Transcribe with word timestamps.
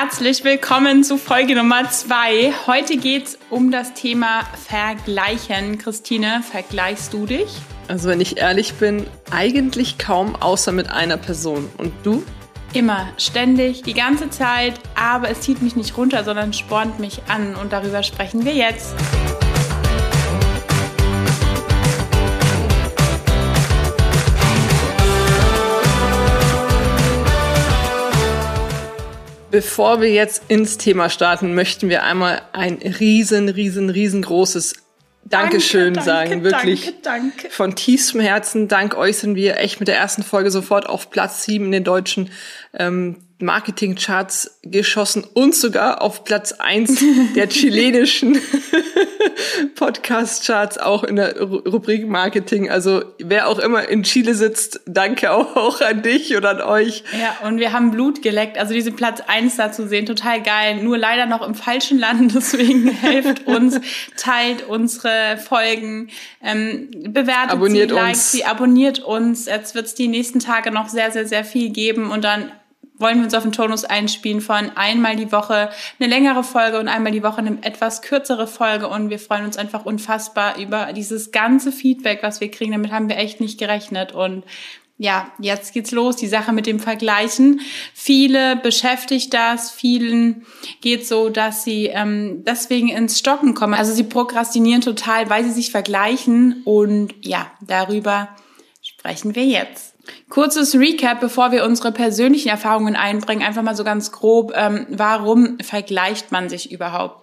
herzlich 0.00 0.44
willkommen 0.44 1.04
zu 1.04 1.18
Folge 1.18 1.54
Nummer 1.54 1.90
zwei. 1.90 2.54
Heute 2.66 2.96
geht 2.96 3.26
es 3.26 3.38
um 3.50 3.70
das 3.70 3.92
Thema 3.92 4.44
Vergleichen. 4.66 5.76
Christine, 5.76 6.42
vergleichst 6.42 7.12
du 7.12 7.26
dich? 7.26 7.48
Also 7.86 8.08
wenn 8.08 8.18
ich 8.18 8.38
ehrlich 8.38 8.72
bin, 8.74 9.06
eigentlich 9.30 9.98
kaum 9.98 10.36
außer 10.36 10.72
mit 10.72 10.90
einer 10.90 11.18
Person. 11.18 11.68
Und 11.76 11.92
du? 12.02 12.22
Immer, 12.72 13.08
ständig, 13.18 13.82
die 13.82 13.92
ganze 13.92 14.30
Zeit, 14.30 14.80
aber 14.94 15.28
es 15.28 15.42
zieht 15.42 15.60
mich 15.60 15.76
nicht 15.76 15.94
runter, 15.98 16.24
sondern 16.24 16.54
spornt 16.54 16.98
mich 16.98 17.20
an 17.28 17.54
und 17.54 17.70
darüber 17.70 18.02
sprechen 18.02 18.46
wir 18.46 18.54
jetzt. 18.54 18.94
Bevor 29.50 30.00
wir 30.00 30.12
jetzt 30.12 30.44
ins 30.48 30.78
Thema 30.78 31.10
starten, 31.10 31.54
möchten 31.54 31.88
wir 31.88 32.04
einmal 32.04 32.42
ein 32.52 32.74
riesen, 32.74 33.48
riesen, 33.48 33.90
riesengroßes 33.90 34.74
Dankeschön 35.24 35.94
danke, 35.94 36.08
sagen. 36.08 36.44
Wirklich 36.44 36.84
danke, 37.02 37.32
danke. 37.32 37.50
von 37.50 37.74
tiefstem 37.74 38.20
Herzen. 38.20 38.68
Dank 38.68 38.96
euch 38.96 39.18
sind 39.18 39.34
wir 39.34 39.58
echt 39.58 39.78
mit 39.80 39.88
der 39.88 39.96
ersten 39.96 40.22
Folge 40.22 40.50
sofort 40.50 40.88
auf 40.88 41.10
Platz 41.10 41.44
sieben 41.44 41.66
in 41.66 41.72
den 41.72 41.84
deutschen 41.84 42.30
ähm, 42.74 43.16
Marketingcharts 43.38 44.58
geschossen 44.62 45.24
und 45.34 45.54
sogar 45.54 46.02
auf 46.02 46.24
Platz 46.24 46.52
eins 46.52 47.02
der 47.34 47.48
chilenischen 47.48 48.40
Podcast-Charts, 49.74 50.78
auch 50.78 51.04
in 51.04 51.16
der 51.16 51.40
Rubrik 51.40 52.08
Marketing. 52.08 52.70
Also 52.70 53.02
wer 53.18 53.48
auch 53.48 53.58
immer 53.58 53.88
in 53.88 54.02
Chile 54.02 54.34
sitzt, 54.34 54.80
danke 54.86 55.32
auch, 55.32 55.80
an 55.80 56.02
dich 56.02 56.36
und 56.36 56.44
an 56.44 56.60
euch. 56.60 57.04
Ja, 57.18 57.46
und 57.46 57.58
wir 57.58 57.72
haben 57.72 57.90
Blut 57.90 58.22
geleckt. 58.22 58.58
Also 58.58 58.74
diese 58.74 58.92
Platz 58.92 59.22
eins 59.26 59.56
da 59.56 59.72
zu 59.72 59.88
sehen, 59.88 60.06
total 60.06 60.42
geil. 60.42 60.82
Nur 60.82 60.98
leider 60.98 61.26
noch 61.26 61.46
im 61.46 61.54
falschen 61.54 61.98
Land, 61.98 62.34
deswegen 62.34 62.88
helft 62.88 63.46
uns, 63.46 63.80
teilt 64.16 64.66
unsere 64.68 65.38
Folgen, 65.38 66.10
ähm, 66.42 66.90
bewertet 67.08 67.52
abonniert 67.52 67.90
sie, 67.90 67.94
liked 67.94 68.08
uns. 68.08 68.32
sie, 68.32 68.44
abonniert 68.44 68.98
uns. 69.00 69.46
Jetzt 69.46 69.74
wird 69.74 69.86
es 69.86 69.94
die 69.94 70.08
nächsten 70.08 70.40
Tage 70.40 70.70
noch 70.70 70.88
sehr, 70.88 71.10
sehr, 71.10 71.26
sehr 71.26 71.44
viel 71.44 71.70
geben 71.70 72.10
und 72.10 72.24
dann 72.24 72.50
wollen 73.00 73.18
wir 73.18 73.24
uns 73.24 73.34
auf 73.34 73.42
den 73.42 73.52
Tonus 73.52 73.84
einspielen 73.84 74.40
von 74.40 74.70
einmal 74.76 75.16
die 75.16 75.32
Woche 75.32 75.70
eine 75.98 76.08
längere 76.08 76.44
Folge 76.44 76.78
und 76.78 76.88
einmal 76.88 77.12
die 77.12 77.22
Woche 77.22 77.38
eine 77.38 77.58
etwas 77.62 78.02
kürzere 78.02 78.46
Folge 78.46 78.88
und 78.88 79.10
wir 79.10 79.18
freuen 79.18 79.44
uns 79.44 79.56
einfach 79.56 79.84
unfassbar 79.84 80.58
über 80.58 80.92
dieses 80.92 81.32
ganze 81.32 81.72
Feedback, 81.72 82.22
was 82.22 82.40
wir 82.40 82.50
kriegen. 82.50 82.72
Damit 82.72 82.92
haben 82.92 83.08
wir 83.08 83.16
echt 83.16 83.40
nicht 83.40 83.58
gerechnet 83.58 84.12
und 84.12 84.44
ja, 85.02 85.32
jetzt 85.38 85.72
geht's 85.72 85.92
los, 85.92 86.16
die 86.16 86.26
Sache 86.26 86.52
mit 86.52 86.66
dem 86.66 86.78
Vergleichen. 86.78 87.62
Viele 87.94 88.56
beschäftigt 88.56 89.32
das, 89.32 89.70
vielen 89.70 90.44
geht 90.82 91.08
so, 91.08 91.30
dass 91.30 91.64
sie 91.64 91.86
ähm, 91.86 92.44
deswegen 92.44 92.88
ins 92.90 93.18
Stocken 93.18 93.54
kommen. 93.54 93.72
Also 93.72 93.94
sie 93.94 94.04
prokrastinieren 94.04 94.82
total, 94.82 95.30
weil 95.30 95.42
sie 95.42 95.52
sich 95.52 95.70
vergleichen 95.70 96.60
und 96.66 97.14
ja, 97.22 97.50
darüber 97.62 98.28
sprechen 98.82 99.34
wir 99.34 99.46
jetzt. 99.46 99.89
Kurzes 100.28 100.74
Recap, 100.74 101.20
bevor 101.20 101.52
wir 101.52 101.64
unsere 101.64 101.92
persönlichen 101.92 102.48
Erfahrungen 102.48 102.96
einbringen, 102.96 103.42
einfach 103.42 103.62
mal 103.62 103.76
so 103.76 103.84
ganz 103.84 104.12
grob, 104.12 104.52
ähm, 104.54 104.86
warum 104.88 105.58
vergleicht 105.60 106.32
man 106.32 106.48
sich 106.48 106.72
überhaupt? 106.72 107.20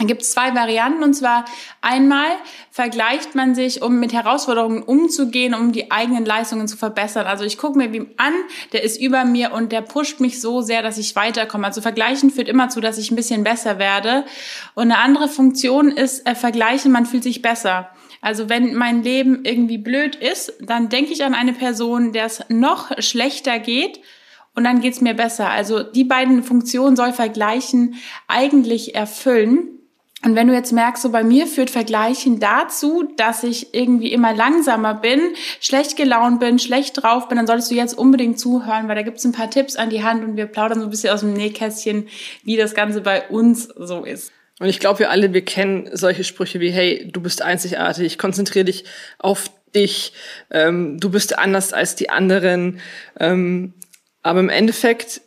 Dann 0.00 0.06
gibt 0.06 0.22
es 0.22 0.30
zwei 0.30 0.54
Varianten 0.54 1.02
und 1.02 1.12
zwar 1.12 1.44
einmal 1.82 2.30
vergleicht 2.70 3.34
man 3.34 3.54
sich, 3.54 3.82
um 3.82 4.00
mit 4.00 4.14
Herausforderungen 4.14 4.82
umzugehen, 4.82 5.52
um 5.52 5.72
die 5.72 5.90
eigenen 5.90 6.24
Leistungen 6.24 6.68
zu 6.68 6.78
verbessern. 6.78 7.26
Also 7.26 7.44
ich 7.44 7.58
gucke 7.58 7.76
mir 7.76 7.92
wem 7.92 8.08
an, 8.16 8.32
der 8.72 8.82
ist 8.82 8.98
über 8.98 9.26
mir 9.26 9.52
und 9.52 9.72
der 9.72 9.82
pusht 9.82 10.20
mich 10.20 10.40
so 10.40 10.62
sehr, 10.62 10.82
dass 10.82 10.96
ich 10.96 11.16
weiterkomme. 11.16 11.66
Also 11.66 11.82
vergleichen 11.82 12.30
führt 12.30 12.48
immer 12.48 12.70
zu, 12.70 12.80
dass 12.80 12.96
ich 12.96 13.10
ein 13.10 13.16
bisschen 13.16 13.44
besser 13.44 13.78
werde. 13.78 14.24
Und 14.74 14.84
eine 14.84 14.98
andere 14.98 15.28
Funktion 15.28 15.90
ist 15.90 16.26
äh, 16.26 16.34
vergleichen, 16.34 16.92
man 16.92 17.04
fühlt 17.04 17.24
sich 17.24 17.42
besser. 17.42 17.90
Also 18.20 18.48
wenn 18.48 18.74
mein 18.74 19.02
Leben 19.02 19.44
irgendwie 19.44 19.78
blöd 19.78 20.14
ist, 20.14 20.52
dann 20.60 20.88
denke 20.88 21.12
ich 21.12 21.24
an 21.24 21.34
eine 21.34 21.52
Person, 21.52 22.12
der 22.12 22.26
es 22.26 22.44
noch 22.48 22.90
schlechter 23.00 23.58
geht 23.58 24.00
und 24.54 24.64
dann 24.64 24.80
geht's 24.80 25.00
mir 25.00 25.14
besser. 25.14 25.48
Also 25.48 25.82
die 25.82 26.04
beiden 26.04 26.42
Funktionen 26.42 26.96
soll 26.96 27.12
Vergleichen 27.12 27.94
eigentlich 28.28 28.94
erfüllen. 28.94 29.76
Und 30.22 30.34
wenn 30.34 30.48
du 30.48 30.52
jetzt 30.52 30.72
merkst, 30.72 31.02
so 31.02 31.10
bei 31.10 31.24
mir 31.24 31.46
führt 31.46 31.70
Vergleichen 31.70 32.40
dazu, 32.40 33.04
dass 33.16 33.42
ich 33.42 33.72
irgendwie 33.72 34.12
immer 34.12 34.34
langsamer 34.34 34.92
bin, 34.92 35.18
schlecht 35.60 35.96
gelaunt 35.96 36.40
bin, 36.40 36.58
schlecht 36.58 37.02
drauf 37.02 37.28
bin, 37.28 37.38
dann 37.38 37.46
solltest 37.46 37.70
du 37.70 37.74
jetzt 37.74 37.96
unbedingt 37.96 38.38
zuhören, 38.38 38.86
weil 38.86 38.96
da 38.96 39.02
gibt's 39.02 39.24
ein 39.24 39.32
paar 39.32 39.48
Tipps 39.48 39.76
an 39.76 39.88
die 39.88 40.02
Hand 40.04 40.22
und 40.22 40.36
wir 40.36 40.44
plaudern 40.44 40.80
so 40.80 40.86
ein 40.86 40.90
bisschen 40.90 41.14
aus 41.14 41.20
dem 41.20 41.32
Nähkästchen, 41.32 42.06
wie 42.44 42.58
das 42.58 42.74
Ganze 42.74 43.00
bei 43.00 43.30
uns 43.30 43.64
so 43.64 44.04
ist. 44.04 44.30
Und 44.60 44.68
ich 44.68 44.78
glaube, 44.78 45.00
wir 45.00 45.10
alle, 45.10 45.32
wir 45.32 45.44
kennen 45.44 45.88
solche 45.92 46.22
Sprüche 46.22 46.60
wie, 46.60 46.70
hey, 46.70 47.08
du 47.10 47.22
bist 47.22 47.40
einzigartig, 47.40 48.18
konzentriere 48.18 48.66
dich 48.66 48.84
auf 49.18 49.50
dich, 49.74 50.12
ähm, 50.50 51.00
du 51.00 51.10
bist 51.10 51.38
anders 51.38 51.72
als 51.72 51.96
die 51.96 52.10
anderen. 52.10 52.78
Ähm, 53.18 53.72
aber 54.22 54.40
im 54.40 54.50
Endeffekt 54.50 55.22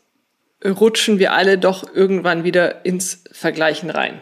rutschen 0.63 1.17
wir 1.17 1.33
alle 1.33 1.57
doch 1.57 1.83
irgendwann 1.95 2.43
wieder 2.43 2.85
ins 2.85 3.23
Vergleichen 3.31 3.89
rein. 3.89 4.21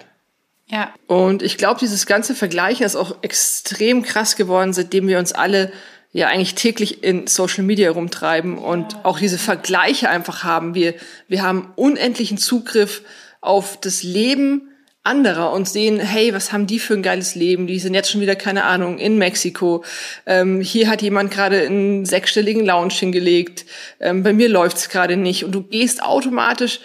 Ja. 0.68 0.94
Und 1.08 1.44
ich 1.44 1.58
glaube, 1.58 1.82
dieses 1.82 2.06
ganze 2.06 2.34
Vergleichen 2.34 2.86
ist 2.86 2.96
auch 2.96 3.18
extrem 3.22 4.04
krass 4.04 4.38
geworden, 4.38 4.72
seitdem 4.72 5.10
wir 5.10 5.20
uns 5.20 5.34
alle 5.34 5.74
ja 6.14 6.28
eigentlich 6.28 6.56
täglich 6.56 7.04
in 7.04 7.28
Social 7.28 7.66
Media 7.66 7.92
rumtreiben 7.92 8.58
und 8.58 9.04
auch 9.04 9.20
diese 9.20 9.38
Vergleiche 9.38 10.10
einfach 10.10 10.46
haben. 10.46 10.74
Wir, 10.74 10.94
wir 11.28 11.42
haben 11.42 11.74
unendlichen 11.76 12.38
Zugriff 12.38 13.02
auf 13.42 13.78
das 13.82 14.04
Leben 14.04 14.71
anderer 15.04 15.52
und 15.52 15.68
sehen, 15.68 16.00
hey, 16.00 16.34
was 16.34 16.52
haben 16.52 16.68
die 16.68 16.78
für 16.78 16.94
ein 16.94 17.02
geiles 17.02 17.34
Leben? 17.34 17.66
Die 17.66 17.80
sind 17.80 17.96
jetzt 17.96 18.12
schon 18.12 18.22
wieder, 18.22 18.36
keine 18.36 18.66
Ahnung, 18.66 19.00
in 19.00 19.18
Mexiko. 19.18 19.84
Ähm, 20.28 20.62
hier 20.62 20.90
hat 20.90 21.02
jemand 21.02 21.32
gerade 21.32 21.62
einen 21.62 22.06
sechsstelligen 22.06 22.66
Lounge 22.66 22.94
hingelegt. 22.94 23.66
Ähm, 24.00 24.22
bei 24.22 24.32
mir 24.32 24.48
läuft's 24.48 24.90
gerade 24.90 25.18
nicht. 25.18 25.44
Und 25.44 25.54
du 25.54 25.64
gehst 25.64 26.04
automatisch 26.04 26.82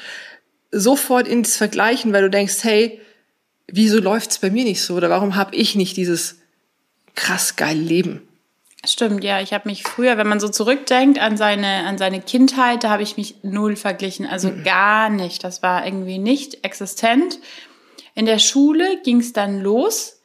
sofort 0.71 1.29
ins 1.29 1.57
Vergleichen, 1.57 2.13
weil 2.13 2.23
du 2.23 2.31
denkst, 2.31 2.57
hey, 2.63 3.01
wieso 3.67 4.01
läuft's 4.01 4.39
bei 4.39 4.51
mir 4.51 4.65
nicht 4.65 4.83
so? 4.83 4.95
Oder 4.95 5.11
warum 5.11 5.37
habe 5.37 5.55
ich 5.55 5.75
nicht 5.75 5.97
dieses 5.99 6.39
krass 7.15 7.57
geile 7.57 7.81
Leben? 7.81 8.23
Stimmt, 8.85 9.25
ja. 9.25 9.41
Ich 9.41 9.53
habe 9.53 9.69
mich 9.69 9.83
früher, 9.83 10.17
wenn 10.17 10.29
man 10.29 10.41
so 10.41 10.49
zurückdenkt 10.49 11.19
an 11.19 11.37
seine, 11.37 11.85
an 11.87 11.99
seine 11.99 12.21
Kindheit, 12.21 12.85
da 12.85 12.91
habe 12.91 13.03
ich 13.03 13.17
mich 13.17 13.37
null 13.43 13.77
verglichen. 13.77 14.27
Also 14.27 14.51
mhm. 14.51 14.65
gar 14.65 15.11
nicht. 15.11 15.45
Das 15.45 15.63
war 15.63 15.85
irgendwie 15.85 16.19
nicht 16.19 16.65
existent. 16.65 17.39
In 18.17 18.25
der 18.25 18.39
Schule 18.39 19.03
ging 19.03 19.21
es 19.21 19.35
dann 19.35 19.61
los 19.61 20.23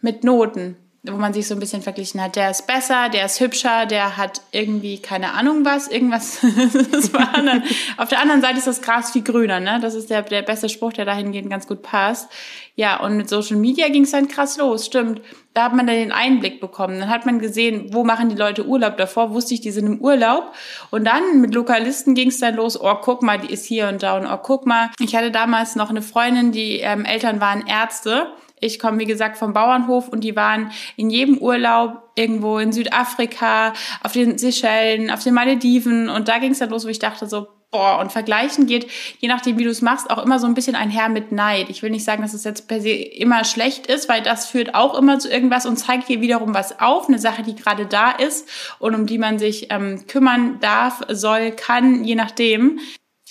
mit 0.00 0.22
Noten, 0.22 0.76
wo 1.02 1.16
man 1.16 1.32
sich 1.32 1.48
so 1.48 1.54
ein 1.54 1.60
bisschen 1.60 1.80
verglichen 1.80 2.22
hat. 2.22 2.36
Der 2.36 2.50
ist 2.50 2.66
besser, 2.66 3.08
der 3.08 3.24
ist 3.24 3.40
hübscher, 3.40 3.86
der 3.86 4.18
hat 4.18 4.42
irgendwie 4.52 4.98
keine 4.98 5.32
Ahnung 5.32 5.64
was, 5.64 5.88
irgendwas. 5.88 6.40
dann. 7.12 7.62
Auf 7.96 8.10
der 8.10 8.20
anderen 8.20 8.42
Seite 8.42 8.58
ist 8.58 8.66
das 8.66 8.82
Gras 8.82 9.10
viel 9.12 9.22
grüner, 9.22 9.60
ne? 9.60 9.78
Das 9.80 9.94
ist 9.94 10.10
der, 10.10 10.22
der 10.22 10.42
beste 10.42 10.68
Spruch, 10.68 10.92
der 10.92 11.06
dahingehend 11.06 11.48
ganz 11.48 11.66
gut 11.66 11.82
passt. 11.82 12.30
Ja, 12.76 13.00
und 13.00 13.16
mit 13.16 13.28
Social 13.28 13.56
Media 13.56 13.88
ging 13.88 14.04
es 14.04 14.10
dann 14.10 14.28
krass 14.28 14.58
los, 14.58 14.86
stimmt. 14.86 15.22
Da 15.54 15.64
hat 15.64 15.74
man 15.74 15.86
dann 15.86 15.96
den 15.96 16.12
Einblick 16.12 16.60
bekommen. 16.60 17.00
Dann 17.00 17.08
hat 17.08 17.26
man 17.26 17.38
gesehen, 17.40 17.92
wo 17.92 18.04
machen 18.04 18.28
die 18.28 18.36
Leute 18.36 18.66
Urlaub. 18.66 18.96
Davor 18.96 19.32
wusste 19.34 19.54
ich, 19.54 19.60
die 19.60 19.70
sind 19.70 19.86
im 19.86 20.00
Urlaub. 20.00 20.54
Und 20.90 21.04
dann 21.04 21.40
mit 21.40 21.54
Lokalisten 21.54 22.14
ging 22.14 22.28
es 22.28 22.38
dann 22.38 22.54
los, 22.54 22.80
oh, 22.80 22.94
guck 23.00 23.22
mal, 23.22 23.38
die 23.38 23.52
ist 23.52 23.64
hier 23.66 23.88
und 23.88 24.02
da 24.02 24.16
und 24.16 24.26
oh, 24.26 24.38
guck 24.42 24.66
mal. 24.66 24.90
Ich 25.00 25.16
hatte 25.16 25.30
damals 25.30 25.76
noch 25.76 25.90
eine 25.90 26.02
Freundin, 26.02 26.52
die 26.52 26.80
ähm, 26.80 27.04
Eltern 27.04 27.40
waren 27.40 27.66
Ärzte. 27.66 28.32
Ich 28.60 28.78
komme, 28.78 28.98
wie 28.98 29.06
gesagt, 29.06 29.36
vom 29.36 29.52
Bauernhof 29.52 30.08
und 30.08 30.22
die 30.22 30.36
waren 30.36 30.70
in 30.96 31.10
jedem 31.10 31.38
Urlaub 31.38 32.10
irgendwo 32.14 32.58
in 32.58 32.72
Südafrika, 32.72 33.72
auf 34.02 34.12
den 34.12 34.38
Seychellen, 34.38 35.10
auf 35.10 35.22
den 35.22 35.34
Malediven. 35.34 36.08
Und 36.08 36.28
da 36.28 36.38
ging 36.38 36.52
es 36.52 36.58
dann 36.58 36.70
los, 36.70 36.84
wo 36.84 36.88
ich 36.88 36.98
dachte 36.98 37.26
so, 37.26 37.48
boah, 37.70 37.98
und 38.00 38.10
vergleichen 38.10 38.66
geht, 38.66 38.90
je 39.20 39.28
nachdem, 39.28 39.58
wie 39.58 39.64
du 39.64 39.70
es 39.70 39.82
machst, 39.82 40.10
auch 40.10 40.22
immer 40.22 40.38
so 40.38 40.46
ein 40.46 40.54
bisschen 40.54 40.74
einher 40.74 41.08
mit 41.08 41.32
Neid. 41.32 41.70
Ich 41.70 41.82
will 41.82 41.90
nicht 41.90 42.04
sagen, 42.04 42.22
dass 42.22 42.34
es 42.34 42.44
jetzt 42.44 42.68
per 42.68 42.80
se 42.80 42.90
immer 42.90 43.44
schlecht 43.44 43.86
ist, 43.86 44.08
weil 44.08 44.22
das 44.22 44.46
führt 44.46 44.74
auch 44.74 44.98
immer 44.98 45.18
zu 45.18 45.30
irgendwas 45.30 45.66
und 45.66 45.76
zeigt 45.76 46.08
dir 46.08 46.20
wiederum 46.20 46.52
was 46.52 46.80
auf, 46.80 47.08
eine 47.08 47.18
Sache, 47.18 47.42
die 47.42 47.54
gerade 47.54 47.86
da 47.86 48.10
ist 48.10 48.48
und 48.78 48.94
um 48.94 49.06
die 49.06 49.18
man 49.18 49.38
sich 49.38 49.68
ähm, 49.70 50.06
kümmern 50.06 50.58
darf, 50.60 51.02
soll, 51.08 51.52
kann, 51.52 52.04
je 52.04 52.16
nachdem. 52.16 52.80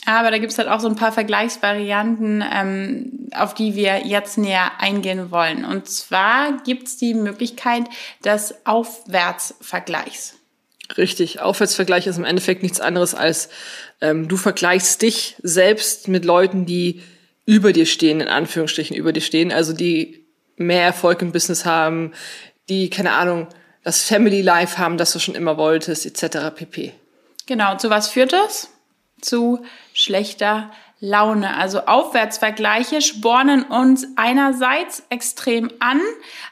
Aber 0.06 0.32
da 0.32 0.38
gibt's 0.38 0.58
halt 0.58 0.70
auch 0.70 0.80
so 0.80 0.88
ein 0.88 0.96
paar 0.96 1.12
Vergleichsvarianten, 1.12 2.44
ähm, 2.52 3.30
auf 3.36 3.54
die 3.54 3.76
wir 3.76 4.08
jetzt 4.08 4.38
näher 4.38 4.72
eingehen 4.80 5.30
wollen. 5.32 5.66
Und 5.66 5.90
zwar 5.90 6.62
gibt's 6.64 6.98
die 6.98 7.14
Möglichkeit 7.14 7.84
des 8.24 8.66
Aufwärtsvergleichs. 8.66 10.36
Richtig, 10.98 11.40
Aufwärtsvergleich 11.40 12.08
ist 12.08 12.18
im 12.18 12.26
Endeffekt 12.26 12.64
nichts 12.64 12.80
anderes 12.80 13.14
als 13.14 13.50
ähm, 14.02 14.28
du 14.28 14.38
vergleichst 14.38 15.02
dich 15.02 15.36
selbst 15.44 16.08
mit 16.08 16.26
Leuten, 16.26 16.66
die 16.66 17.04
über 17.46 17.74
dir 17.74 17.86
stehen, 17.86 18.22
in 18.22 18.28
Anführungsstrichen 18.28 18.96
über 18.96 19.14
dir 19.14 19.22
stehen, 19.22 19.52
also 19.52 19.74
die 19.74 20.26
mehr 20.56 20.84
Erfolg 20.84 21.22
im 21.22 21.32
Business 21.32 21.66
haben, 21.66 22.14
die, 22.70 22.90
keine 22.90 23.14
Ahnung, 23.14 23.48
das 23.84 24.04
Family 24.04 24.42
Life 24.42 24.78
haben, 24.78 24.98
das 24.98 25.14
du 25.14 25.20
schon 25.20 25.36
immer 25.36 25.58
wolltest, 25.58 26.06
etc. 26.06 26.56
pp. 26.56 26.94
Genau, 27.46 27.78
zu 27.78 27.90
was 27.90 28.10
führt 28.10 28.34
das? 28.34 28.70
Zu 29.22 29.64
schlechter 29.94 30.72
Laune. 31.02 31.56
Also 31.56 31.86
Aufwärtsvergleiche 31.86 33.02
spornen 33.02 33.64
uns 33.64 34.06
einerseits 34.18 35.04
extrem 35.10 35.72
an, 35.80 36.02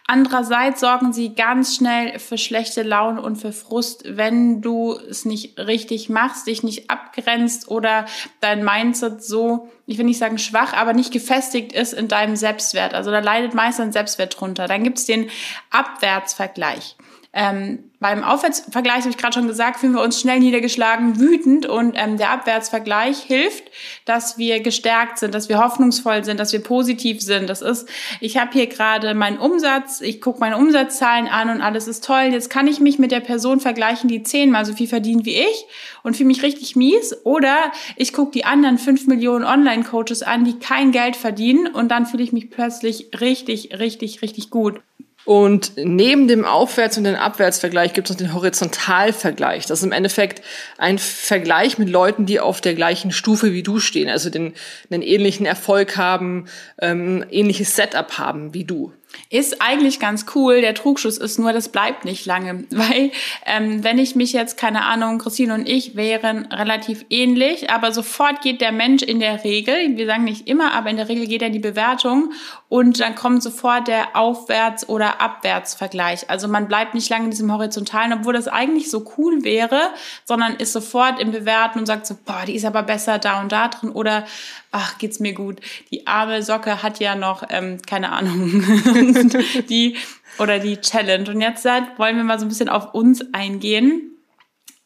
andererseits 0.05 0.79
sorgen 0.79 1.11
sie 1.11 1.35
ganz 1.35 1.75
schnell 1.75 2.17
für 2.17 2.37
schlechte 2.37 2.83
Laune 2.83 3.21
und 3.21 3.35
für 3.35 3.51
Frust, 3.51 4.03
wenn 4.05 4.61
du 4.61 4.93
es 4.93 5.25
nicht 5.25 5.59
richtig 5.59 6.07
machst, 6.07 6.47
dich 6.47 6.63
nicht 6.63 6.89
abgrenzt 6.89 7.67
oder 7.67 8.05
dein 8.39 8.63
Mindset 8.63 9.21
so, 9.21 9.69
ich 9.85 9.97
will 9.97 10.05
nicht 10.05 10.19
sagen 10.19 10.37
schwach, 10.37 10.71
aber 10.71 10.93
nicht 10.93 11.11
gefestigt 11.11 11.73
ist 11.73 11.91
in 11.91 12.07
deinem 12.07 12.37
Selbstwert. 12.37 12.93
Also 12.93 13.11
da 13.11 13.19
leidet 13.19 13.53
meist 13.53 13.81
ein 13.81 13.91
Selbstwert 13.91 14.39
drunter. 14.39 14.67
Dann 14.67 14.83
gibt's 14.83 15.05
den 15.05 15.29
Abwärtsvergleich. 15.71 16.95
Ähm, 17.39 17.91
beim 17.99 18.23
Aufwärtsvergleich 18.23 19.01
habe 19.01 19.11
ich 19.11 19.17
gerade 19.17 19.35
schon 19.35 19.47
gesagt, 19.47 19.79
fühlen 19.79 19.93
wir 19.93 20.01
uns 20.01 20.19
schnell 20.19 20.39
niedergeschlagen, 20.39 21.19
wütend 21.19 21.67
und 21.67 21.93
ähm, 21.95 22.17
der 22.17 22.31
Abwärtsvergleich 22.31 23.19
hilft, 23.19 23.65
dass 24.05 24.39
wir 24.39 24.59
gestärkt 24.59 25.19
sind, 25.19 25.35
dass 25.35 25.47
wir 25.47 25.59
hoffnungsvoll 25.59 26.23
sind, 26.23 26.39
dass 26.39 26.51
wir 26.51 26.63
positiv 26.63 27.21
sind. 27.21 27.47
Das 27.47 27.61
ist, 27.61 27.87
ich 28.21 28.37
habe 28.37 28.53
hier 28.53 28.65
gerade 28.65 29.13
meinen 29.13 29.37
Umsatz, 29.37 30.01
ich 30.01 30.19
gucke 30.19 30.39
meine 30.39 30.57
Umsatzzahlen 30.57 31.27
an 31.27 31.51
und 31.51 31.61
alles 31.61 31.87
ist 31.87 32.03
toll. 32.03 32.29
Jetzt 32.31 32.49
kann 32.49 32.65
ich 32.65 32.79
mich 32.79 32.97
mit 32.97 33.11
der 33.11 33.19
Person 33.19 33.59
vergleichen, 33.59 34.09
die 34.09 34.23
zehnmal 34.23 34.65
so 34.65 34.73
viel 34.73 34.87
verdient 34.87 35.23
wie 35.25 35.35
ich 35.35 35.65
und 36.01 36.17
fühle 36.17 36.27
mich 36.27 36.41
richtig 36.41 36.75
mies. 36.75 37.15
Oder 37.23 37.71
ich 37.97 38.13
gucke 38.13 38.31
die 38.31 38.45
anderen 38.45 38.79
fünf 38.79 39.05
Millionen 39.05 39.45
Online-Coaches 39.45 40.23
an, 40.23 40.43
die 40.43 40.57
kein 40.57 40.91
Geld 40.91 41.15
verdienen 41.15 41.67
und 41.67 41.89
dann 41.89 42.07
fühle 42.07 42.23
ich 42.23 42.33
mich 42.33 42.49
plötzlich 42.49 43.11
richtig, 43.19 43.77
richtig, 43.77 44.23
richtig 44.23 44.49
gut. 44.49 44.81
Und 45.27 45.73
neben 45.75 46.29
dem 46.29 46.45
Aufwärts- 46.45 46.97
und 46.97 47.03
dem 47.03 47.15
Abwärtsvergleich 47.15 47.91
gibt 47.91 48.09
es 48.09 48.13
noch 48.13 48.17
den 48.17 48.33
Horizontalvergleich. 48.33 49.65
Das 49.65 49.79
ist 49.79 49.85
im 49.85 49.91
Endeffekt 49.91 50.41
ein 50.77 50.97
Vergleich 50.97 51.77
mit 51.77 51.89
Leuten, 51.89 52.25
die 52.25 52.39
auf 52.39 52.61
der 52.61 52.75
gleichen 52.75 53.11
Stufe 53.11 53.51
wie 53.51 53.61
du 53.61 53.81
stehen, 53.81 54.07
also 54.07 54.29
den, 54.29 54.53
einen 54.89 55.01
ähnlichen 55.01 55.45
Erfolg 55.45 55.97
haben, 55.97 56.45
ähm, 56.79 57.25
ähnliches 57.29 57.75
Setup 57.75 58.17
haben 58.17 58.53
wie 58.53 58.63
du. 58.63 58.93
Ist 59.29 59.61
eigentlich 59.61 59.99
ganz 59.99 60.25
cool. 60.35 60.61
Der 60.61 60.73
Trugschuss 60.73 61.17
ist 61.17 61.37
nur, 61.37 61.51
das 61.51 61.69
bleibt 61.69 62.05
nicht 62.05 62.25
lange. 62.25 62.65
Weil, 62.69 63.11
ähm, 63.45 63.83
wenn 63.83 63.99
ich 63.99 64.15
mich 64.15 64.33
jetzt, 64.33 64.57
keine 64.57 64.85
Ahnung, 64.85 65.19
Christine 65.19 65.53
und 65.53 65.67
ich 65.67 65.95
wären 65.95 66.45
relativ 66.45 67.05
ähnlich, 67.09 67.69
aber 67.69 67.91
sofort 67.91 68.41
geht 68.41 68.61
der 68.61 68.71
Mensch 68.71 69.03
in 69.03 69.19
der 69.19 69.43
Regel, 69.43 69.97
wir 69.97 70.05
sagen 70.05 70.23
nicht 70.23 70.47
immer, 70.47 70.73
aber 70.73 70.89
in 70.89 70.97
der 70.97 71.09
Regel 71.09 71.27
geht 71.27 71.41
er 71.41 71.49
die 71.49 71.59
Bewertung 71.59 72.31
und 72.69 72.99
dann 72.99 73.15
kommt 73.15 73.43
sofort 73.43 73.87
der 73.87 74.15
Aufwärts- 74.15 74.87
oder 74.87 75.19
Abwärtsvergleich. 75.21 76.29
Also 76.29 76.47
man 76.47 76.67
bleibt 76.67 76.93
nicht 76.93 77.09
lange 77.09 77.25
in 77.25 77.31
diesem 77.31 77.51
Horizontalen, 77.51 78.13
obwohl 78.13 78.33
das 78.33 78.47
eigentlich 78.47 78.89
so 78.89 79.05
cool 79.17 79.43
wäre, 79.43 79.89
sondern 80.25 80.55
ist 80.55 80.73
sofort 80.73 81.19
im 81.19 81.31
Bewerten 81.31 81.79
und 81.79 81.85
sagt 81.85 82.05
so, 82.05 82.15
boah, 82.25 82.43
die 82.45 82.55
ist 82.55 82.65
aber 82.65 82.83
besser 82.83 83.19
da 83.19 83.41
und 83.41 83.51
da 83.51 83.67
drin 83.67 83.89
oder 83.89 84.25
ach, 84.71 84.97
geht's 84.97 85.19
mir 85.19 85.33
gut. 85.33 85.59
Die 85.91 86.07
arme 86.07 86.43
Socke 86.43 86.83
hat 86.83 86.99
ja 86.99 87.15
noch, 87.15 87.43
ähm, 87.49 87.81
keine 87.85 88.11
Ahnung, 88.11 88.63
die 89.69 89.97
oder 90.39 90.59
die 90.59 90.77
Challenge. 90.77 91.29
Und 91.29 91.41
jetzt 91.41 91.65
wollen 91.65 92.17
wir 92.17 92.23
mal 92.23 92.39
so 92.39 92.45
ein 92.45 92.49
bisschen 92.49 92.69
auf 92.69 92.93
uns 92.93 93.23
eingehen, 93.33 94.11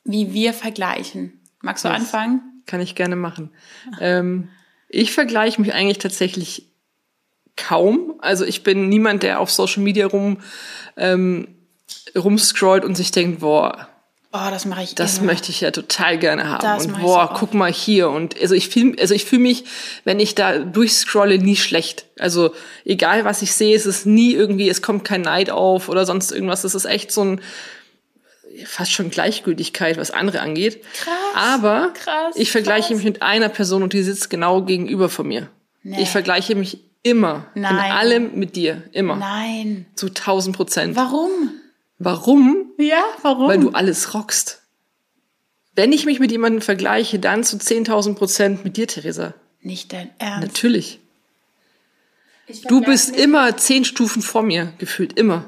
wie 0.03 0.33
wir 0.33 0.53
vergleichen. 0.53 1.39
Magst 1.61 1.85
du 1.85 1.89
das 1.89 2.01
anfangen? 2.01 2.63
Kann 2.65 2.81
ich 2.81 2.95
gerne 2.95 3.15
machen. 3.15 3.51
Ähm, 3.99 4.49
ich 4.87 5.11
vergleiche 5.11 5.61
mich 5.61 5.73
eigentlich 5.73 5.99
tatsächlich 5.99 6.71
kaum. 7.55 8.15
Also 8.19 8.45
ich 8.45 8.63
bin 8.63 8.89
niemand, 8.89 9.23
der 9.23 9.39
auf 9.39 9.51
Social 9.51 9.83
Media 9.83 10.07
rum 10.07 10.39
ähm, 10.97 11.47
rumscrollt 12.15 12.85
und 12.85 12.95
sich 12.95 13.11
denkt, 13.11 13.41
boah, 13.41 13.87
Oh, 14.33 14.47
das 14.49 14.65
mache 14.65 14.83
ich 14.83 14.95
Das 14.95 15.17
immer. 15.17 15.27
möchte 15.27 15.51
ich 15.51 15.59
ja 15.59 15.71
total 15.71 16.17
gerne 16.17 16.47
haben. 16.47 16.61
Das 16.61 16.85
und 16.85 17.01
boah, 17.01 17.29
so 17.33 17.39
guck 17.39 17.53
mal 17.53 17.71
hier. 17.71 18.09
Und 18.09 18.39
also 18.39 18.55
ich 18.55 18.69
fühle 18.69 18.95
also 18.99 19.13
ich 19.13 19.25
fühle 19.25 19.41
mich, 19.41 19.65
wenn 20.05 20.19
ich 20.21 20.35
da 20.35 20.59
durchscrolle, 20.59 21.37
nie 21.37 21.57
schlecht. 21.57 22.05
Also 22.17 22.53
egal 22.85 23.25
was 23.25 23.41
ich 23.41 23.53
sehe, 23.53 23.75
es 23.75 23.85
ist 23.85 24.05
nie 24.05 24.33
irgendwie, 24.33 24.69
es 24.69 24.81
kommt 24.81 25.03
kein 25.03 25.21
Neid 25.21 25.49
auf 25.49 25.89
oder 25.89 26.05
sonst 26.05 26.31
irgendwas. 26.31 26.63
Es 26.63 26.75
ist 26.75 26.85
echt 26.85 27.11
so 27.11 27.23
ein 27.25 27.41
fast 28.65 28.91
schon 28.93 29.09
Gleichgültigkeit, 29.09 29.97
was 29.97 30.11
andere 30.11 30.39
angeht. 30.39 30.81
Krass. 30.93 31.13
Aber 31.35 31.91
krass, 31.93 32.35
ich 32.35 32.51
vergleiche 32.51 32.89
krass. 32.89 32.97
mich 32.97 33.05
mit 33.05 33.21
einer 33.21 33.49
Person 33.49 33.83
und 33.83 33.91
die 33.93 34.03
sitzt 34.03 34.29
genau 34.29 34.61
gegenüber 34.61 35.09
von 35.09 35.27
mir. 35.27 35.49
Nee. 35.83 36.01
Ich 36.03 36.09
vergleiche 36.09 36.55
mich 36.55 36.79
immer 37.03 37.47
Nein. 37.55 37.73
in 37.73 37.91
allem 37.91 38.31
mit 38.35 38.55
dir. 38.55 38.83
Immer. 38.91 39.15
Nein. 39.15 39.87
Zu 39.95 40.09
tausend 40.09 40.55
Prozent. 40.55 40.95
Warum? 40.95 41.31
Warum? 42.03 42.71
Ja, 42.77 43.03
warum? 43.21 43.47
Weil 43.47 43.59
du 43.59 43.69
alles 43.71 44.13
rockst. 44.15 44.63
Wenn 45.75 45.93
ich 45.93 46.05
mich 46.05 46.19
mit 46.19 46.31
jemandem 46.31 46.61
vergleiche, 46.61 47.19
dann 47.19 47.43
zu 47.43 47.57
10.000 47.57 48.15
Prozent 48.15 48.63
mit 48.63 48.75
dir, 48.75 48.87
Theresa. 48.87 49.35
Nicht 49.61 49.93
dein 49.93 50.09
Ernst. 50.17 50.47
Natürlich. 50.47 50.99
Du 52.67 52.81
bist 52.81 53.15
immer 53.15 53.55
zehn 53.55 53.85
Stufen 53.85 54.21
vor 54.21 54.41
mir, 54.41 54.73
gefühlt 54.79 55.17
immer. 55.17 55.45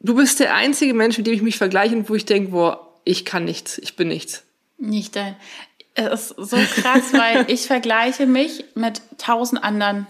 Du 0.00 0.14
bist 0.14 0.38
der 0.38 0.54
einzige 0.54 0.94
Mensch, 0.94 1.18
mit 1.18 1.26
dem 1.26 1.34
ich 1.34 1.42
mich 1.42 1.58
vergleiche 1.58 1.96
und 1.96 2.08
wo 2.08 2.14
ich 2.14 2.24
denke, 2.24 2.52
boah, 2.52 2.94
ich 3.04 3.24
kann 3.24 3.44
nichts, 3.44 3.76
ich 3.78 3.96
bin 3.96 4.08
nichts. 4.08 4.44
Nicht 4.78 5.16
dein. 5.16 5.36
Es 5.94 6.30
ist 6.30 6.50
so 6.50 6.56
krass, 6.56 7.12
weil 7.12 7.44
ich 7.48 7.66
vergleiche 7.66 8.26
mich 8.26 8.64
mit 8.76 9.02
tausend 9.18 9.64
anderen. 9.64 10.06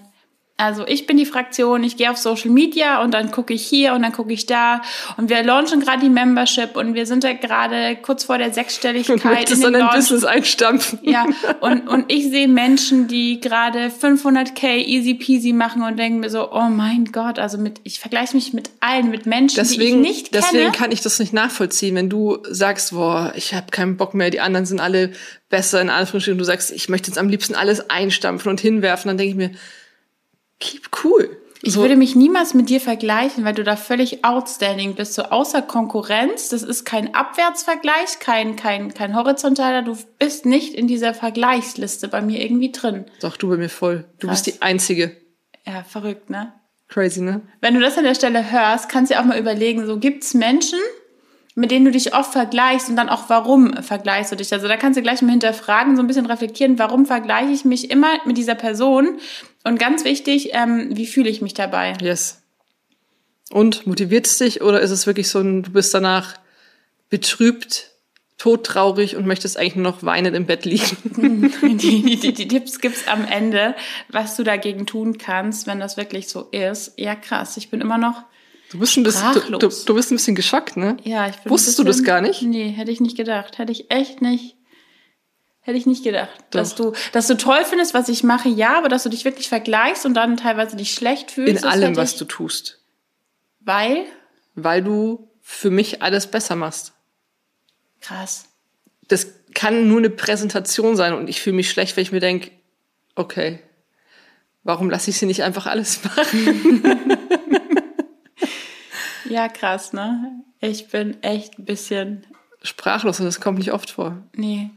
Also 0.58 0.87
ich 0.87 1.06
bin 1.06 1.19
die 1.19 1.26
Fraktion, 1.26 1.85
ich 1.85 1.99
gehe 1.99 2.11
auf 2.11 2.17
Social 2.17 2.50
Media 2.50 3.03
und 3.03 3.12
dann 3.12 3.31
gucke 3.31 3.53
ich 3.53 3.67
hier 3.67 3.93
und 3.93 4.00
dann 4.00 4.12
gucke 4.12 4.32
ich 4.32 4.47
da 4.47 4.81
und 5.19 5.29
wir 5.29 5.43
launchen 5.43 5.81
gerade 5.81 6.00
die 6.00 6.08
Membership 6.08 6.76
und 6.76 6.94
wir 6.94 7.05
sind 7.05 7.25
ja 7.25 7.35
gerade 7.35 7.94
kurz 8.00 8.25
vor 8.25 8.38
der 8.38 8.50
Sechsstelligkeit. 8.55 9.50
Und 9.50 9.64
in 9.64 9.73
den 9.75 9.82
ein 9.82 9.94
Business 9.94 10.25
einstampfen. 10.25 11.00
Ja, 11.03 11.26
und, 11.61 11.87
und 11.88 12.11
ich 12.11 12.31
sehe 12.31 12.49
Menschen, 12.49 13.06
die 13.06 13.38
gerade 13.38 13.88
500k 13.88 14.76
easy 14.76 15.12
peasy 15.12 15.53
machen 15.53 15.82
und 15.82 15.99
denken 15.99 16.20
mir 16.20 16.31
so, 16.31 16.50
oh 16.50 16.70
mein 16.70 17.12
Gott, 17.12 17.38
also 17.38 17.58
mit, 17.58 17.81
ich 17.85 18.00
vergleiche 18.00 18.35
mich 18.35 18.55
mit 18.55 18.70
allen, 18.81 19.11
mit 19.11 19.26
Menschen, 19.26 19.56
deswegen, 19.56 20.03
die 20.03 20.08
ich 20.08 20.17
nicht 20.17 20.32
kenne. 20.32 20.44
Deswegen 20.50 20.73
kann 20.73 20.91
ich 20.91 21.03
das 21.03 21.19
nicht 21.19 21.35
nachvollziehen, 21.35 21.94
wenn 21.97 22.08
du 22.08 22.38
sagst, 22.49 22.93
boah, 22.93 23.31
ich 23.37 23.53
habe 23.53 23.67
keinen 23.70 23.99
Bock 23.99 24.14
mehr, 24.14 24.31
die 24.31 24.41
anderen 24.41 24.64
sind 24.64 24.81
alle 24.81 25.12
besser 25.50 25.82
in 25.82 25.91
Anführungsstrichen, 25.91 26.38
du 26.38 26.44
sagst, 26.44 26.73
ich 26.73 26.88
möchte 26.88 27.11
jetzt 27.11 27.19
am 27.19 27.29
liebsten 27.29 27.55
alles 27.55 27.91
einstampfen 27.91 28.49
und 28.49 28.58
hinwerfen, 28.58 29.11
dann 29.11 29.19
denke 29.19 29.31
ich 29.31 29.37
mir, 29.37 29.50
keep 30.58 30.88
cool. 31.05 31.37
Ich 31.62 31.73
so. 31.73 31.81
würde 31.81 31.97
mich 31.97 32.14
niemals 32.14 32.55
mit 32.55 32.69
dir 32.69 32.81
vergleichen, 32.81 33.44
weil 33.44 33.55
du 33.55 33.64
da 33.64 33.76
völlig 33.76 34.25
outstanding 34.25 34.94
bist, 34.94 35.14
so 35.14 35.23
außer 35.23 35.62
Konkurrenz. 35.62 36.49
Das 36.50 36.62
ist 36.62 36.85
kein 36.85 37.14
Abwärtsvergleich, 37.14 38.19
kein, 38.20 38.56
kein, 38.56 38.94
kein 38.94 39.17
horizontaler. 39.17 39.82
Du 39.82 39.97
bist 40.19 40.46
nicht 40.46 40.75
in 40.75 40.86
dieser 40.86 41.15
Vergleichsliste 41.15 42.08
bei 42.08 42.20
mir 42.20 42.43
irgendwie 42.43 42.72
drin. 42.72 43.06
Doch, 43.20 43.36
du 43.36 43.48
bei 43.48 43.56
mir 43.56 43.69
voll. 43.69 44.05
Du 44.19 44.29
Krass. 44.29 44.43
bist 44.43 44.56
die 44.56 44.63
Einzige. 44.63 45.17
Ja, 45.67 45.82
verrückt, 45.82 46.31
ne? 46.31 46.53
Crazy, 46.89 47.20
ne? 47.20 47.43
Wenn 47.60 47.75
du 47.75 47.81
das 47.81 47.98
an 47.98 48.05
der 48.05 48.15
Stelle 48.15 48.51
hörst, 48.51 48.89
kannst 48.89 49.10
du 49.10 49.19
auch 49.19 49.25
mal 49.25 49.39
überlegen, 49.39 49.86
so 49.86 49.98
gibt's 49.98 50.34
Menschen, 50.34 50.79
mit 51.56 51.70
denen 51.70 51.86
du 51.86 51.91
dich 51.91 52.15
oft 52.15 52.32
vergleichst 52.32 52.89
und 52.91 52.96
dann 52.96 53.08
auch 53.08 53.25
warum 53.29 53.82
vergleichst 53.82 54.31
du 54.31 54.36
dich. 54.36 54.53
Also 54.53 54.69
da 54.69 54.77
kannst 54.77 54.98
du 54.98 55.03
gleich 55.03 55.22
mal 55.22 55.31
hinterfragen, 55.31 55.96
so 55.96 56.03
ein 56.03 56.06
bisschen 56.06 56.27
reflektieren, 56.27 56.79
warum 56.79 57.06
vergleiche 57.06 57.51
ich 57.51 57.65
mich 57.65 57.91
immer 57.91 58.08
mit 58.25 58.36
dieser 58.36 58.55
Person 58.55 59.19
und 59.67 59.79
ganz 59.79 60.05
wichtig, 60.05 60.51
ähm, 60.53 60.96
wie 60.96 61.06
fühle 61.06 61.29
ich 61.29 61.43
mich 61.43 61.53
dabei? 61.53 61.94
Yes. 62.01 62.41
Und 63.51 63.87
motiviert 63.87 64.27
es 64.27 64.39
dich 64.39 64.63
oder 64.63 64.81
ist 64.81 64.93
es 64.93 65.06
wirklich 65.06 65.29
so 65.29 65.41
ein, 65.41 65.65
du 65.65 65.73
bist 65.73 65.93
danach 65.93 66.35
betrübt, 67.11 67.91
todtraurig 68.39 69.17
und 69.17 69.27
möchtest 69.27 69.56
eigentlich 69.56 69.75
nur 69.77 69.91
noch 69.91 70.03
weinend 70.05 70.37
im 70.37 70.46
Bett 70.46 70.65
liegen? 70.65 71.51
die, 71.79 72.17
die, 72.17 72.32
die 72.32 72.49
Tipps 72.49 72.81
gibt's 72.81 73.08
am 73.08 73.25
Ende, 73.25 73.75
was 74.08 74.37
du 74.37 74.44
dagegen 74.44 74.87
tun 74.87 75.19
kannst, 75.19 75.67
wenn 75.67 75.81
das 75.81 75.96
wirklich 75.96 76.29
so 76.29 76.43
ist. 76.53 76.93
Ja, 76.96 77.17
krass. 77.17 77.56
Ich 77.56 77.69
bin 77.69 77.81
immer 77.81 77.99
noch 77.99 78.23
Du 78.70 78.81
bist, 78.81 78.96
ein 78.96 79.05
bisschen, 79.05 79.32
du, 79.32 79.58
du, 79.58 79.69
du, 79.69 79.94
bist 79.94 80.11
ein 80.11 80.17
bisschen 80.17 80.35
geschockt, 80.35 80.77
ne? 80.77 80.96
Ja, 81.05 81.29
ich 81.29 81.37
bin 81.37 81.51
Wusstest 81.51 81.77
bisschen, 81.77 81.85
du 81.85 81.91
das 81.91 82.03
gar 82.03 82.20
nicht? 82.20 82.43
Nee, 82.43 82.70
hätte 82.70 82.91
ich 82.91 83.01
nicht 83.01 83.17
gedacht. 83.17 83.58
Hätte 83.58 83.70
ich 83.70 83.93
echt 83.93 84.23
nicht. 84.23 84.56
Hätte 85.67 85.79
ich 85.79 85.87
nicht 85.87 86.05
gedacht. 86.05 86.31
Doch. 86.51 86.61
Dass 86.61 86.77
du, 86.77 86.93
dass 87.11 87.27
du 87.27 87.37
toll 87.37 87.65
findest, 87.65 87.93
was 87.93 88.08
ich 88.08 88.23
mache, 88.23 88.49
ja, 88.49 88.79
aber 88.79 88.89
dass 88.89 89.03
du 89.03 89.08
dich 89.08 89.25
wirklich 89.25 89.49
vergleichst 89.49 90.06
und 90.06 90.15
dann 90.15 90.37
teilweise 90.37 90.77
dich 90.77 90.94
schlecht 90.94 91.32
fühlst. 91.32 91.65
In 91.65 91.69
allem, 91.69 91.96
was 91.96 92.17
du 92.17 92.25
tust. 92.25 92.79
Weil? 93.58 94.05
Weil 94.55 94.85
du 94.85 95.29
für 95.43 95.70
mich 95.70 96.03
alles 96.03 96.29
besser 96.29 96.55
machst. 96.55 96.93
Krass. 98.01 98.44
Das 99.08 99.27
kann 99.55 99.89
nur 99.89 99.99
eine 99.99 100.11
Präsentation 100.11 100.94
sein 100.94 101.15
und 101.15 101.27
ich 101.27 101.41
fühle 101.41 101.56
mich 101.56 101.69
schlecht, 101.69 101.96
wenn 101.96 102.03
ich 102.03 102.13
mir 102.13 102.20
denke, 102.20 102.53
okay, 103.17 103.58
warum 104.63 104.89
lasse 104.89 105.11
ich 105.11 105.19
sie 105.19 105.27
nicht 105.27 105.43
einfach 105.43 105.67
alles 105.67 106.05
machen? 106.17 106.82
Ja, 109.29 109.49
krass, 109.49 109.93
ne? 109.93 110.44
Ich 110.61 110.87
bin 110.87 111.20
echt 111.23 111.58
ein 111.58 111.65
bisschen 111.65 112.25
sprachlos 112.63 113.19
und 113.19 113.27
das 113.27 113.41
kommt 113.41 113.58
nicht 113.58 113.73
oft 113.73 113.91
vor. 113.91 114.23
Nee. 114.32 114.70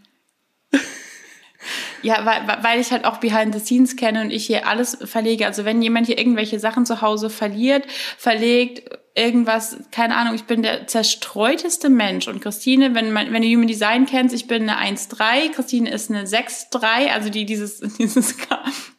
Ja, 2.02 2.26
weil, 2.26 2.64
weil 2.64 2.80
ich 2.80 2.92
halt 2.92 3.06
auch 3.06 3.18
Behind 3.18 3.54
the 3.54 3.60
Scenes 3.60 3.96
kenne 3.96 4.22
und 4.22 4.32
ich 4.32 4.46
hier 4.46 4.68
alles 4.68 4.98
verlege. 5.04 5.46
Also 5.46 5.66
wenn 5.66 5.82
jemand 5.82 6.08
hier 6.08 6.18
irgendwelche 6.18 6.60
Sachen 6.60 6.86
zu 6.86 7.02
Hause 7.02 7.30
verliert, 7.30 7.86
verlegt, 8.18 8.90
irgendwas, 9.20 9.78
keine 9.92 10.16
Ahnung, 10.16 10.34
ich 10.34 10.46
bin 10.46 10.64
der 10.64 10.88
zerstreuteste 10.88 11.90
Mensch. 11.90 12.30
Und 12.30 12.42
Christine, 12.42 12.96
wenn 12.96 13.12
man, 13.12 13.34
wenn 13.34 13.42
du 13.42 13.48
Human 13.50 13.68
Design 13.68 14.06
kennst, 14.06 14.34
ich 14.34 14.48
bin 14.48 14.70
eine 14.70 14.96
1,3, 14.96 15.52
Christine 15.52 15.92
ist 15.92 16.10
eine 16.10 16.24
6,3, 16.24 17.12
also 17.12 17.30
die, 17.30 17.46
dieses, 17.46 17.80
dieses, 17.98 18.38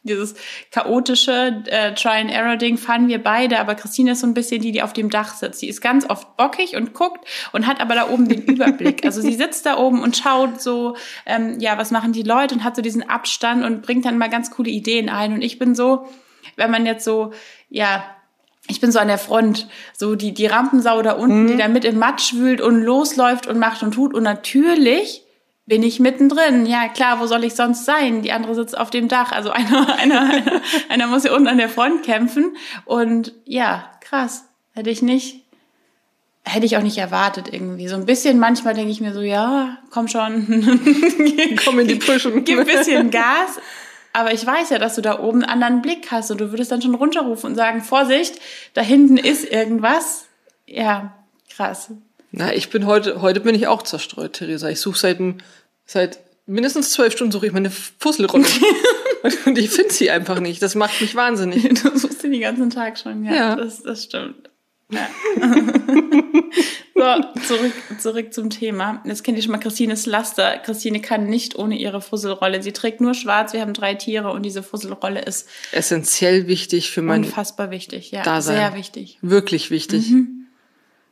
dieses 0.03 0.35
chaotische 0.69 1.63
äh, 1.65 1.95
Try-and-Error-Ding 1.95 2.77
fahren 2.77 3.07
wir 3.07 3.21
beide, 3.21 3.59
aber 3.59 3.73
Christine 3.73 4.11
ist 4.11 4.21
so 4.21 4.27
ein 4.27 4.35
bisschen 4.35 4.61
die, 4.61 4.71
die 4.71 4.83
auf 4.83 4.93
dem 4.93 5.09
Dach 5.09 5.33
sitzt. 5.33 5.59
Sie 5.59 5.67
ist 5.67 5.81
ganz 5.81 6.07
oft 6.07 6.37
bockig 6.37 6.75
und 6.75 6.93
guckt 6.93 7.27
und 7.51 7.65
hat 7.65 7.81
aber 7.81 7.95
da 7.95 8.09
oben 8.09 8.29
den 8.29 8.43
Überblick. 8.43 9.03
Also 9.03 9.21
sie 9.21 9.33
sitzt 9.33 9.65
da 9.65 9.77
oben 9.77 10.03
und 10.03 10.15
schaut 10.15 10.61
so, 10.61 10.95
ähm, 11.25 11.59
ja, 11.59 11.79
was 11.79 11.89
machen 11.89 12.13
die 12.13 12.23
Leute 12.23 12.53
und 12.53 12.63
hat 12.63 12.75
so 12.75 12.83
diesen 12.83 13.09
Abstand 13.09 13.65
und 13.65 13.81
bringt 13.81 14.05
dann 14.05 14.19
mal 14.19 14.29
ganz 14.29 14.51
coole 14.51 14.69
Ideen 14.69 15.09
ein. 15.09 15.33
Und 15.33 15.41
ich 15.41 15.57
bin 15.57 15.73
so, 15.73 16.07
wenn 16.57 16.69
man 16.69 16.85
jetzt 16.85 17.03
so, 17.03 17.33
ja, 17.69 18.03
ich 18.67 18.79
bin 18.79 18.91
so 18.91 18.99
an 18.99 19.07
der 19.07 19.17
Front, 19.17 19.67
so 19.97 20.15
die, 20.15 20.33
die 20.33 20.45
Rampensau 20.45 21.01
da 21.01 21.13
unten, 21.13 21.43
mhm. 21.43 21.47
die 21.47 21.57
da 21.57 21.67
mit 21.67 21.85
im 21.85 21.97
Matsch 21.97 22.33
wühlt 22.33 22.61
und 22.61 22.81
losläuft 22.81 23.47
und 23.47 23.59
macht 23.59 23.83
und 23.83 23.93
tut. 23.93 24.13
Und 24.13 24.23
natürlich 24.23 25.23
bin 25.65 25.83
ich 25.83 25.99
mittendrin. 25.99 26.65
Ja, 26.65 26.87
klar, 26.87 27.19
wo 27.19 27.27
soll 27.27 27.43
ich 27.43 27.53
sonst 27.55 27.85
sein? 27.85 28.21
Die 28.21 28.31
andere 28.31 28.55
sitzt 28.55 28.77
auf 28.77 28.89
dem 28.89 29.07
Dach. 29.07 29.31
Also 29.31 29.51
einer, 29.51 29.95
einer, 29.97 30.21
einer, 30.21 30.61
einer 30.89 31.07
muss 31.07 31.23
hier 31.23 31.33
unten 31.33 31.47
an 31.47 31.57
der 31.57 31.69
Front 31.69 32.03
kämpfen. 32.03 32.55
Und 32.85 33.33
ja, 33.45 33.89
krass. 34.01 34.45
Hätte 34.73 34.89
ich 34.89 35.01
nicht, 35.01 35.43
hätte 36.43 36.65
ich 36.65 36.77
auch 36.77 36.81
nicht 36.81 36.97
erwartet 36.97 37.49
irgendwie. 37.51 37.87
So 37.87 37.95
ein 37.95 38.05
bisschen 38.05 38.39
manchmal 38.39 38.73
denke 38.73 38.91
ich 38.91 39.01
mir 39.01 39.13
so, 39.13 39.21
ja, 39.21 39.79
komm 39.89 40.07
schon. 40.07 40.47
komm 41.65 41.79
in 41.79 41.87
die 41.87 41.95
Puschen. 41.95 42.43
Gib 42.45 42.59
ein 42.59 42.65
bisschen 42.65 43.11
Gas. 43.11 43.59
Aber 44.13 44.33
ich 44.33 44.45
weiß 44.45 44.69
ja, 44.71 44.79
dass 44.79 44.95
du 44.95 45.01
da 45.01 45.19
oben 45.19 45.43
einen 45.43 45.51
anderen 45.51 45.81
Blick 45.81 46.11
hast 46.11 46.31
und 46.31 46.41
du 46.41 46.51
würdest 46.51 46.71
dann 46.71 46.81
schon 46.81 46.95
runterrufen 46.95 47.51
und 47.51 47.55
sagen, 47.55 47.81
Vorsicht, 47.81 48.39
da 48.73 48.81
hinten 48.81 49.17
ist 49.17 49.45
irgendwas. 49.49 50.25
Ja, 50.65 51.13
krass. 51.49 51.91
Na, 52.31 52.53
ich 52.53 52.69
bin 52.69 52.85
heute, 52.85 53.21
heute 53.21 53.39
bin 53.39 53.55
ich 53.55 53.67
auch 53.67 53.83
zerstreut, 53.83 54.33
Theresa. 54.33 54.69
Ich 54.69 54.79
suche 54.79 54.97
seit, 54.97 55.19
seit 55.85 56.19
mindestens 56.45 56.91
zwölf 56.91 57.13
Stunden 57.13 57.31
suche 57.31 57.47
ich 57.47 57.53
meine 57.53 57.69
Fusselrolle. 57.69 58.45
und 59.45 59.57
ich 59.57 59.69
finde 59.69 59.93
sie 59.93 60.11
einfach 60.11 60.39
nicht. 60.39 60.61
Das 60.61 60.75
macht 60.75 60.99
mich 61.01 61.15
wahnsinnig. 61.15 61.81
Du 61.81 61.97
suchst 61.97 62.21
sie 62.21 62.29
den 62.29 62.41
ganzen 62.41 62.69
Tag 62.69 62.97
schon, 62.97 63.23
ja. 63.25 63.33
ja. 63.33 63.55
Das, 63.55 63.83
das 63.83 64.03
stimmt. 64.03 64.50
So, 67.01 67.41
zurück, 67.47 67.73
zurück 67.97 68.33
zum 68.33 68.51
Thema. 68.51 69.01
Jetzt 69.05 69.23
kennt 69.23 69.35
ihr 69.35 69.41
schon 69.41 69.53
mal 69.53 69.57
Christines 69.57 70.05
Laster. 70.05 70.57
Christine 70.59 71.01
kann 71.01 71.25
nicht 71.25 71.55
ohne 71.55 71.75
ihre 71.75 71.99
Fusselrolle. 71.99 72.61
Sie 72.61 72.73
trägt 72.73 73.01
nur 73.01 73.15
schwarz. 73.15 73.53
Wir 73.53 73.61
haben 73.61 73.73
drei 73.73 73.95
Tiere 73.95 74.31
und 74.31 74.43
diese 74.43 74.61
Fusselrolle 74.61 75.21
ist 75.21 75.49
essentiell 75.71 76.47
wichtig 76.47 76.91
für 76.91 77.01
mein 77.01 77.23
unfassbar 77.23 77.71
wichtig. 77.71 78.11
Ja, 78.11 78.21
Dasein. 78.21 78.55
sehr 78.57 78.75
wichtig. 78.75 79.17
Wirklich 79.23 79.71
wichtig. 79.71 80.11
Mhm. 80.11 80.45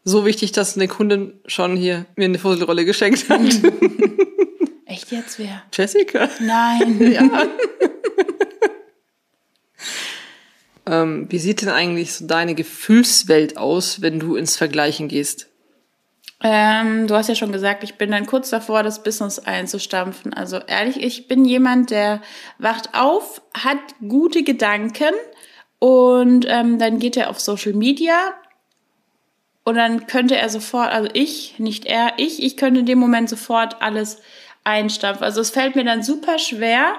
So 0.04 0.28
wichtig, 0.28 0.52
dass 0.52 0.76
eine 0.76 0.88
Kundin 0.88 1.34
schon 1.48 1.76
hier 1.76 2.06
mir 2.16 2.26
eine 2.26 2.38
Fusselrolle 2.38 2.86
geschenkt 2.86 3.28
hat. 3.28 3.42
Echt 4.86 5.12
jetzt 5.12 5.40
wer? 5.40 5.64
Jessica. 5.74 6.30
Nein. 6.40 7.12
ja. 7.12 7.22
Ähm, 10.89 11.27
wie 11.29 11.38
sieht 11.38 11.62
denn 11.62 11.69
eigentlich 11.69 12.13
so 12.13 12.25
deine 12.25 12.55
Gefühlswelt 12.55 13.58
aus, 13.58 14.01
wenn 14.01 14.19
du 14.19 14.36
ins 14.36 14.58
Vergleichen 14.58 15.08
gehst? 15.08 15.48
Ähm, 16.41 17.08
du 17.08 17.15
hast 17.15 17.27
ja 17.27 17.36
schon 17.36 17.51
gesagt, 17.51 17.84
ich 17.84 17.96
bin 17.96 18.12
dann 18.12 18.25
kurz 18.25 18.50
davor, 18.50 18.81
das 18.81 19.03
Business 19.03 19.39
einzustampfen. 19.39 20.34
Also 20.34 20.58
ehrlich, 20.58 21.03
ich 21.03 21.27
bin 21.27 21.46
jemand, 21.46 21.91
der 21.91 22.22
wacht 22.58 22.93
auf, 22.93 23.41
hat 23.53 23.77
gute 24.08 24.43
Gedanken 24.43 25.13
und 25.79 26.46
ähm, 26.48 26.79
dann 26.79 27.00
geht 27.00 27.17
er 27.17 27.29
auf 27.29 27.39
Social 27.39 27.74
Media 27.74 28.34
und 29.65 29.75
dann 29.75 30.08
könnte 30.08 30.38
er 30.38 30.50
sofort, 30.50 30.91
also 30.91 31.10
ich, 31.13 31.60
nicht 31.60 31.86
er, 31.86 32.13
ich, 32.17 32.41
ich 32.41 32.58
könnte 32.58 32.79
in 32.79 32.86
dem 32.86 33.00
Moment 33.00 33.29
sofort 33.29 33.81
alles 33.81 34.22
einstampfen. 34.63 35.25
Also 35.25 35.41
es 35.41 35.50
fällt 35.50 35.75
mir 35.75 35.84
dann 35.84 36.03
super 36.03 36.39
schwer, 36.39 36.96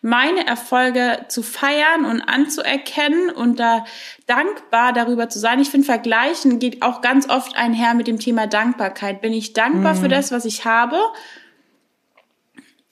meine 0.00 0.46
Erfolge 0.46 1.24
zu 1.28 1.42
feiern 1.42 2.04
und 2.04 2.22
anzuerkennen 2.22 3.30
und 3.30 3.58
da 3.58 3.84
dankbar 4.26 4.92
darüber 4.92 5.28
zu 5.28 5.38
sein. 5.38 5.60
Ich 5.60 5.70
finde, 5.70 5.86
Vergleichen 5.86 6.58
geht 6.58 6.82
auch 6.82 7.00
ganz 7.00 7.28
oft 7.28 7.56
einher 7.56 7.94
mit 7.94 8.06
dem 8.06 8.18
Thema 8.18 8.46
Dankbarkeit. 8.46 9.20
Bin 9.20 9.32
ich 9.32 9.52
dankbar 9.52 9.94
mhm. 9.94 9.98
für 9.98 10.08
das, 10.08 10.30
was 10.30 10.44
ich 10.44 10.64
habe? 10.64 10.98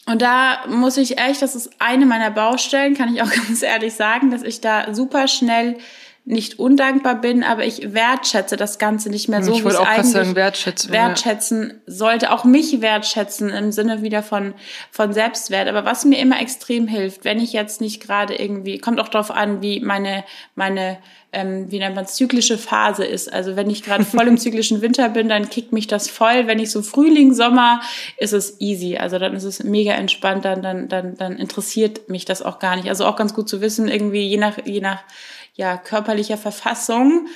Und 0.06 0.22
da 0.22 0.64
muss 0.68 0.96
ich 0.96 1.18
echt, 1.18 1.42
das 1.42 1.56
ist 1.56 1.70
eine 1.80 2.06
meiner 2.06 2.30
Baustellen, 2.30 2.94
kann 2.94 3.12
ich 3.12 3.22
auch 3.22 3.30
ganz 3.46 3.62
ehrlich 3.62 3.94
sagen, 3.94 4.30
dass 4.30 4.42
ich 4.42 4.60
da 4.60 4.94
super 4.94 5.28
schnell 5.28 5.78
nicht 6.28 6.59
undankbar 6.59 7.21
bin, 7.21 7.45
aber 7.45 7.64
ich 7.64 7.95
wertschätze 7.95 8.56
das 8.56 8.80
Ganze 8.80 9.11
nicht 9.11 9.28
mehr 9.28 9.45
so, 9.45 9.52
ich 9.52 9.64
wie 9.64 9.68
es 9.68 9.76
eigentlich 9.76 10.12
sagen, 10.12 10.35
wertschätzen, 10.35 10.90
wertschätzen 10.90 11.68
ja. 11.68 11.92
sollte. 11.92 12.33
Auch 12.33 12.42
mich 12.42 12.80
wertschätzen 12.80 13.50
im 13.50 13.71
Sinne 13.71 14.02
wieder 14.02 14.25
von, 14.25 14.52
von 14.90 15.12
Selbstwert. 15.12 15.68
Aber 15.68 15.85
was 15.85 16.04
mir 16.04 16.18
immer 16.18 16.40
extrem 16.40 16.88
hilft, 16.88 17.25
wenn 17.25 17.38
ich 17.38 17.52
jetzt 17.52 17.80
nicht 17.80 18.02
gerade 18.02 18.35
irgendwie, 18.35 18.78
kommt 18.78 18.99
auch 18.99 19.09
darauf 19.09 19.30
an, 19.30 19.62
wie 19.62 19.78
meine, 19.78 20.25
meine 20.56 20.99
ähm, 21.33 21.71
wie 21.71 21.78
nennt 21.78 21.95
man 21.95 22.06
zyklische 22.06 22.59
Phase 22.59 23.04
ist. 23.04 23.33
Also 23.33 23.54
wenn 23.54 23.71
ich 23.71 23.85
gerade 23.85 24.04
voll 24.04 24.26
im 24.26 24.38
zyklischen 24.38 24.83
Winter 24.83 25.09
bin, 25.09 25.28
dann 25.28 25.49
kickt 25.49 25.73
mich 25.73 25.87
das 25.87 26.09
voll. 26.09 26.49
Wenn 26.49 26.59
ich 26.59 26.73
so 26.73 26.83
Frühling, 26.83 27.35
Sommer, 27.35 27.83
ist 28.16 28.33
es 28.33 28.61
easy. 28.61 28.97
Also 28.97 29.21
dann 29.21 29.35
ist 29.35 29.45
es 29.45 29.62
mega 29.62 29.92
entspannt, 29.92 30.45
dann, 30.45 30.61
dann, 30.61 30.88
dann, 30.88 31.16
dann 31.16 31.37
interessiert 31.37 32.09
mich 32.09 32.25
das 32.25 32.42
auch 32.42 32.59
gar 32.59 32.75
nicht. 32.75 32.88
Also 32.88 33.04
auch 33.04 33.14
ganz 33.14 33.33
gut 33.33 33.49
zu 33.49 33.61
wissen, 33.61 33.87
irgendwie 33.87 34.26
je 34.26 34.38
nach, 34.38 34.59
je 34.64 34.80
nach 34.80 35.04
ja, 35.56 35.76
körperlicher 35.76 36.36
Verfassung 36.36 37.28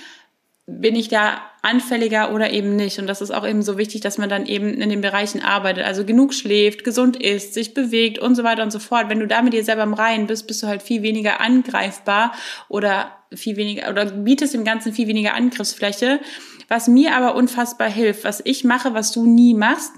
bin 0.67 0.95
ich 0.95 1.09
da 1.09 1.41
anfälliger 1.63 2.33
oder 2.33 2.53
eben 2.53 2.77
nicht. 2.77 2.99
Und 2.99 3.07
das 3.07 3.21
ist 3.21 3.31
auch 3.31 3.47
eben 3.47 3.63
so 3.63 3.77
wichtig, 3.77 4.03
dass 4.03 4.19
man 4.19 4.29
dann 4.29 4.47
eben 4.47 4.75
in 4.75 4.89
den 4.89 5.01
Bereichen 5.01 5.43
arbeitet. 5.43 5.85
Also 5.85 6.05
genug 6.05 6.33
schläft, 6.33 6.85
gesund 6.85 7.17
isst, 7.17 7.55
sich 7.55 7.75
bewegt 7.75 8.19
und 8.19 8.35
so 8.35 8.45
weiter 8.45 8.63
und 8.63 8.71
so 8.71 8.79
fort. 8.79 9.09
Wenn 9.09 9.21
du 9.21 9.27
da 9.27 9.43
mit 9.43 9.53
dir 9.53 9.65
selber 9.65 9.83
im 9.83 9.95
Reinen 9.95 10.27
bist, 10.27 10.47
bist 10.47 10.63
du 10.63 10.69
halt 10.69 10.83
viel 10.83 11.03
weniger 11.03 11.41
angreifbar 11.41 12.33
oder 12.69 13.11
viel 13.35 13.57
weniger 13.57 13.91
oder 13.91 14.07
bietest 14.07 14.55
dem 14.55 14.65
Ganzen 14.65 14.93
viel 14.93 15.09
weniger 15.09 15.35
Angriffsfläche. 15.35 16.21
Was 16.69 16.89
mir 16.89 17.17
aber 17.17 17.35
unfassbar 17.35 17.91
hilft, 17.91 18.25
was 18.25 18.41
ich 18.45 18.65
mache, 18.65 18.95
was 18.95 19.13
du 19.13 19.27
nie 19.27 19.55
machst, 19.55 19.93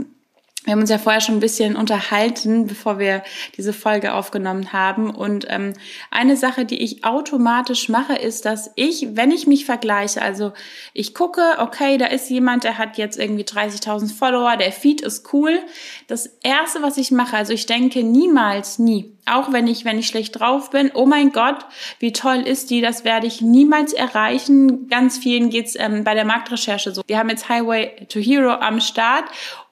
wir 0.64 0.72
haben 0.72 0.80
uns 0.80 0.90
ja 0.90 0.98
vorher 0.98 1.20
schon 1.20 1.36
ein 1.36 1.40
bisschen 1.40 1.74
unterhalten, 1.74 2.68
bevor 2.68 3.00
wir 3.00 3.24
diese 3.56 3.72
Folge 3.72 4.14
aufgenommen 4.14 4.72
haben. 4.72 5.10
Und 5.10 5.44
ähm, 5.48 5.72
eine 6.10 6.36
Sache, 6.36 6.64
die 6.64 6.80
ich 6.80 7.04
automatisch 7.04 7.88
mache, 7.88 8.14
ist, 8.14 8.44
dass 8.44 8.70
ich, 8.76 9.16
wenn 9.16 9.32
ich 9.32 9.48
mich 9.48 9.64
vergleiche, 9.64 10.22
also 10.22 10.52
ich 10.92 11.14
gucke, 11.14 11.42
okay, 11.58 11.98
da 11.98 12.06
ist 12.06 12.30
jemand, 12.30 12.62
der 12.62 12.78
hat 12.78 12.96
jetzt 12.96 13.18
irgendwie 13.18 13.42
30.000 13.42 14.14
Follower, 14.14 14.56
der 14.56 14.70
Feed 14.70 15.00
ist 15.00 15.32
cool. 15.32 15.58
Das 16.06 16.26
Erste, 16.44 16.80
was 16.80 16.96
ich 16.96 17.10
mache, 17.10 17.36
also 17.36 17.52
ich 17.52 17.66
denke 17.66 18.04
niemals, 18.04 18.78
nie, 18.78 19.16
auch 19.26 19.52
wenn 19.52 19.66
ich, 19.66 19.84
wenn 19.84 19.98
ich 19.98 20.06
schlecht 20.06 20.38
drauf 20.38 20.70
bin, 20.70 20.92
oh 20.94 21.06
mein 21.06 21.32
Gott, 21.32 21.66
wie 21.98 22.12
toll 22.12 22.40
ist 22.40 22.70
die, 22.70 22.80
das 22.80 23.04
werde 23.04 23.26
ich 23.26 23.40
niemals 23.40 23.92
erreichen. 23.92 24.88
Ganz 24.88 25.18
vielen 25.18 25.50
geht's 25.50 25.74
ähm, 25.76 26.04
bei 26.04 26.14
der 26.14 26.24
Marktrecherche 26.24 26.92
so. 26.92 27.02
Wir 27.08 27.18
haben 27.18 27.30
jetzt 27.30 27.48
Highway 27.48 28.06
to 28.08 28.20
Hero 28.20 28.52
am 28.52 28.80
Start 28.80 29.24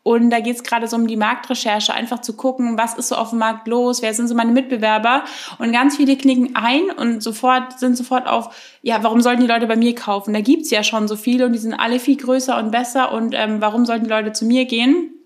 und 0.02 0.30
da 0.30 0.40
geht 0.40 0.56
es 0.56 0.62
gerade 0.62 0.88
so 0.88 0.96
um 0.96 1.06
die 1.06 1.16
Marktrecherche, 1.16 1.92
einfach 1.92 2.20
zu 2.20 2.34
gucken, 2.34 2.78
was 2.78 2.94
ist 2.94 3.08
so 3.08 3.16
auf 3.16 3.30
dem 3.30 3.38
Markt 3.38 3.68
los, 3.68 4.00
wer 4.00 4.14
sind 4.14 4.28
so 4.28 4.34
meine 4.34 4.52
Mitbewerber. 4.52 5.24
Und 5.58 5.72
ganz 5.72 5.96
viele 5.96 6.16
knicken 6.16 6.56
ein 6.56 6.90
und 6.90 7.22
sofort 7.22 7.78
sind 7.78 7.96
sofort 7.96 8.26
auf, 8.26 8.78
ja, 8.82 9.02
warum 9.02 9.20
sollten 9.20 9.42
die 9.42 9.46
Leute 9.46 9.66
bei 9.66 9.76
mir 9.76 9.94
kaufen? 9.94 10.32
Da 10.32 10.40
gibt's 10.40 10.70
ja 10.70 10.82
schon 10.82 11.06
so 11.06 11.16
viele 11.16 11.46
und 11.46 11.52
die 11.52 11.58
sind 11.58 11.74
alle 11.74 11.98
viel 11.98 12.16
größer 12.16 12.56
und 12.58 12.70
besser. 12.70 13.12
Und 13.12 13.34
ähm, 13.34 13.60
warum 13.60 13.84
sollten 13.84 14.04
die 14.04 14.10
Leute 14.10 14.32
zu 14.32 14.46
mir 14.46 14.64
gehen? 14.64 15.19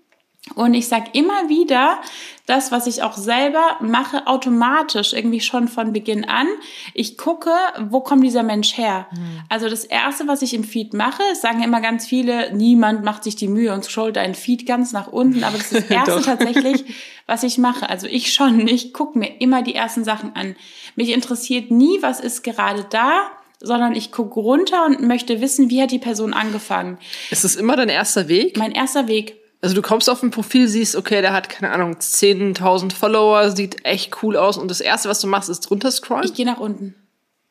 Und 0.53 0.75
ich 0.75 0.87
sage 0.87 1.09
immer 1.13 1.49
wieder, 1.49 1.99
das, 2.45 2.71
was 2.71 2.85
ich 2.85 3.01
auch 3.01 3.17
selber 3.17 3.77
mache, 3.81 4.27
automatisch 4.27 5.13
irgendwie 5.13 5.41
schon 5.41 5.67
von 5.67 5.91
Beginn 5.93 6.25
an. 6.25 6.47
Ich 6.93 7.17
gucke, 7.17 7.49
wo 7.89 8.01
kommt 8.01 8.23
dieser 8.23 8.43
Mensch 8.43 8.77
her? 8.77 9.07
Mhm. 9.11 9.41
Also 9.49 9.67
das 9.67 9.83
Erste, 9.83 10.27
was 10.27 10.43
ich 10.43 10.53
im 10.53 10.63
Feed 10.63 10.93
mache, 10.93 11.23
sagen 11.33 11.63
immer 11.63 11.81
ganz 11.81 12.05
viele, 12.05 12.53
niemand 12.53 13.03
macht 13.03 13.23
sich 13.23 13.35
die 13.35 13.47
Mühe 13.47 13.73
und 13.73 13.83
scrollt 13.83 14.17
einen 14.19 14.35
Feed 14.35 14.67
ganz 14.67 14.91
nach 14.93 15.07
unten. 15.07 15.43
Aber 15.43 15.57
das 15.57 15.71
ist 15.71 15.89
das 15.89 15.89
Erste 15.89 16.21
tatsächlich, 16.21 16.85
was 17.25 17.41
ich 17.41 17.57
mache. 17.57 17.89
Also 17.89 18.05
ich 18.05 18.31
schon, 18.31 18.67
ich 18.67 18.93
gucke 18.93 19.17
mir 19.17 19.41
immer 19.41 19.63
die 19.63 19.73
ersten 19.73 20.03
Sachen 20.03 20.35
an. 20.35 20.55
Mich 20.95 21.09
interessiert 21.09 21.71
nie, 21.71 21.97
was 22.01 22.19
ist 22.19 22.43
gerade 22.43 22.85
da, 22.91 23.31
sondern 23.59 23.95
ich 23.95 24.11
gucke 24.11 24.39
runter 24.39 24.85
und 24.85 25.01
möchte 25.01 25.41
wissen, 25.41 25.71
wie 25.71 25.81
hat 25.81 25.89
die 25.89 25.97
Person 25.97 26.33
angefangen. 26.33 26.99
Ist 27.31 27.43
das 27.43 27.55
immer 27.55 27.75
dein 27.75 27.89
erster 27.89 28.27
Weg? 28.27 28.57
Mein 28.57 28.73
erster 28.73 29.07
Weg. 29.07 29.37
Also 29.65 29.73
du 29.73 29.81
kommst 29.81 30.11
auf 30.11 30.21
ein 30.21 30.29
Profil, 30.29 30.67
siehst, 30.67 30.95
okay, 30.95 31.23
der 31.23 31.33
hat, 31.33 31.49
keine 31.49 31.71
Ahnung, 31.71 31.95
10.000 31.95 32.93
Follower, 32.93 33.49
sieht 33.49 33.83
echt 33.83 34.21
cool 34.21 34.37
aus 34.37 34.59
und 34.59 34.69
das 34.69 34.79
Erste, 34.79 35.09
was 35.09 35.19
du 35.19 35.25
machst, 35.25 35.49
ist 35.49 35.61
drunter 35.61 35.89
scrollen? 35.89 36.23
Ich 36.23 36.35
gehe 36.35 36.45
nach 36.45 36.59
unten. 36.59 36.93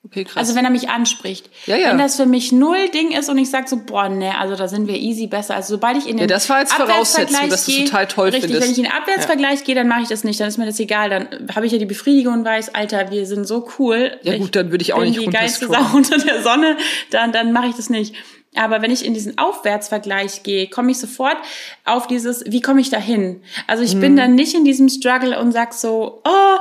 Okay, 0.05 0.23
krass. 0.23 0.37
Also 0.37 0.55
wenn 0.55 0.65
er 0.65 0.71
mich 0.71 0.91
anspricht. 0.91 1.51
Ja, 1.67 1.77
ja. 1.77 1.91
Wenn 1.91 1.99
das 1.99 2.15
für 2.15 2.27
mich 2.27 2.53
null 2.53 2.89
Ding 2.95 3.11
ist 3.11 3.29
und 3.29 3.37
ich 3.37 3.51
sag 3.51 3.69
so, 3.69 3.79
boah, 3.85 4.09
ne, 4.09 4.39
also 4.39 4.55
da 4.55 4.69
sind 4.69 4.87
wir 4.87 4.97
easy 4.97 5.27
besser. 5.27 5.57
Also 5.57 5.75
sobald 5.75 5.97
ich 5.97 6.05
in 6.05 6.19
den 6.19 6.21
Ja, 6.21 6.27
das 6.29 6.49
war 6.49 6.61
jetzt 6.61 6.73
Voraussetzung, 6.75 7.49
dass 7.49 7.67
du 7.67 7.73
total 7.85 8.07
toll 8.07 8.27
richtig, 8.27 8.43
findest. 8.45 8.63
wenn 8.63 8.71
ich 8.71 8.79
in 8.79 8.85
den 8.85 8.93
Abwärtsvergleich 8.93 9.59
ja. 9.59 9.65
gehe, 9.65 9.75
dann 9.75 9.89
mache 9.89 10.03
ich 10.03 10.09
das 10.09 10.23
nicht, 10.23 10.39
dann 10.39 10.47
ist 10.47 10.57
mir 10.57 10.67
das 10.67 10.79
egal. 10.79 11.11
Dann 11.11 11.49
habe 11.53 11.67
ich 11.67 11.73
ja 11.73 11.79
die 11.79 11.87
Befriedigung 11.87 12.35
und 12.35 12.45
weiß, 12.45 12.77
Alter, 12.77 13.11
wir 13.11 13.27
sind 13.27 13.49
so 13.49 13.67
cool. 13.81 14.17
Ja 14.23 14.39
gut, 14.39 14.55
dann 14.55 14.71
würde 14.71 14.83
ich 14.83 14.93
auch 14.93 15.01
nicht 15.01 15.21
die 15.21 15.27
geilste 15.27 15.67
Sau 15.67 15.85
unter 15.97 16.19
der 16.19 16.45
Sonne, 16.45 16.77
dann, 17.11 17.33
dann 17.33 17.51
mache 17.51 17.67
ich 17.67 17.75
das 17.75 17.91
nicht. 17.91 18.15
Aber 18.57 18.83
wenn 18.83 18.91
ich 18.91 19.05
in 19.05 19.15
diesen 19.15 19.39
Aufwärtsvergleich 19.39 20.43
gehe, 20.43 20.69
komme 20.69 20.93
ich 20.93 20.99
sofort 20.99 21.37
auf 21.85 22.07
dieses, 22.07 22.45
wie 22.47 22.61
komme 22.61 22.81
ich 22.81 22.91
da 22.91 22.99
hin? 22.99 23.43
Also 23.67 23.83
ich 23.83 23.95
mhm. 23.97 24.01
bin 24.01 24.17
dann 24.17 24.35
nicht 24.35 24.55
in 24.55 24.65
diesem 24.65 24.89
Struggle 24.89 25.39
und 25.39 25.53
sag 25.53 25.75
so, 25.75 26.23
oh, 26.25 26.59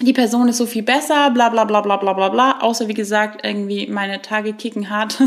die 0.00 0.12
Person 0.12 0.48
ist 0.48 0.56
so 0.56 0.66
viel 0.66 0.82
besser, 0.82 1.30
bla 1.30 1.50
bla 1.50 1.64
bla 1.64 1.80
bla 1.80 1.96
bla 1.96 2.12
bla 2.12 2.28
bla. 2.28 2.58
Außer 2.60 2.88
wie 2.88 2.94
gesagt, 2.94 3.44
irgendwie 3.44 3.86
meine 3.86 4.20
Tage 4.22 4.52
kicken 4.52 4.90
hart. 4.90 5.20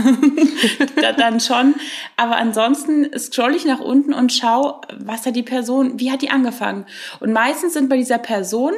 dann 1.17 1.39
schon. 1.39 1.75
Aber 2.17 2.35
ansonsten 2.35 3.17
scroll 3.17 3.55
ich 3.55 3.65
nach 3.65 3.79
unten 3.79 4.13
und 4.13 4.33
schau, 4.33 4.81
was 4.99 5.25
hat 5.25 5.37
die 5.37 5.43
Person, 5.43 5.99
wie 5.99 6.11
hat 6.11 6.21
die 6.21 6.29
angefangen? 6.29 6.85
Und 7.21 7.31
meistens 7.31 7.73
sind 7.73 7.87
bei 7.87 7.95
dieser 7.95 8.17
Person 8.17 8.73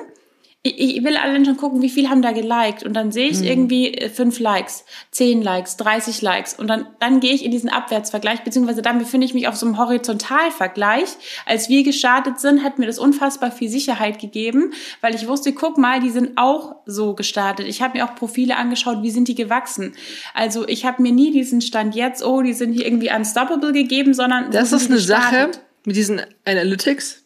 ich, 0.61 0.97
ich 0.97 1.03
will 1.05 1.15
allen 1.15 1.45
schon 1.45 1.55
gucken, 1.55 1.81
wie 1.81 1.89
viel 1.89 2.09
haben 2.09 2.21
da 2.21 2.33
geliked 2.33 2.83
und 2.83 2.93
dann 2.93 3.13
sehe 3.13 3.29
ich 3.29 3.39
mhm. 3.39 3.45
irgendwie 3.45 3.93
äh, 3.93 4.09
fünf 4.09 4.39
Likes, 4.39 4.83
zehn 5.09 5.41
Likes, 5.41 5.77
30 5.77 6.21
Likes 6.21 6.53
und 6.53 6.67
dann, 6.67 6.87
dann 6.99 7.21
gehe 7.21 7.33
ich 7.33 7.45
in 7.45 7.51
diesen 7.51 7.69
Abwärtsvergleich, 7.69 8.41
beziehungsweise 8.41 8.81
dann 8.81 8.99
befinde 8.99 9.25
ich 9.25 9.33
mich 9.33 9.47
auf 9.47 9.55
so 9.55 9.65
einem 9.65 9.77
Horizontalvergleich. 9.77 11.07
Als 11.45 11.69
wir 11.69 11.83
gestartet 11.83 12.41
sind, 12.41 12.61
hat 12.61 12.77
mir 12.77 12.87
das 12.87 12.99
unfassbar 12.99 13.51
viel 13.51 13.69
Sicherheit 13.69 14.19
gegeben, 14.19 14.73
weil 14.99 15.15
ich 15.15 15.27
wusste, 15.27 15.53
guck 15.53 15.77
mal, 15.77 16.01
die 16.01 16.09
sind 16.09 16.37
auch 16.37 16.75
so 16.85 17.13
gestartet. 17.13 17.65
Ich 17.65 17.81
habe 17.81 17.97
mir 17.97 18.05
auch 18.05 18.15
Profile 18.15 18.57
angeschaut, 18.57 19.01
wie 19.01 19.11
sind 19.11 19.29
die 19.29 19.35
gewachsen. 19.35 19.95
Also 20.33 20.67
ich 20.67 20.83
habe 20.83 21.01
mir 21.01 21.13
nie 21.13 21.31
diesen 21.31 21.61
Stand 21.61 21.95
jetzt, 21.95 22.21
oh, 22.21 22.41
die 22.41 22.53
sind 22.53 22.73
hier 22.73 22.85
irgendwie 22.85 23.11
unstoppable 23.11 23.71
gegeben, 23.71 24.13
sondern 24.13 24.51
das 24.51 24.73
ist 24.73 24.89
eine 24.89 24.99
Sache 24.99 25.51
mit 25.85 25.95
diesen 25.95 26.21
Analytics. 26.43 27.23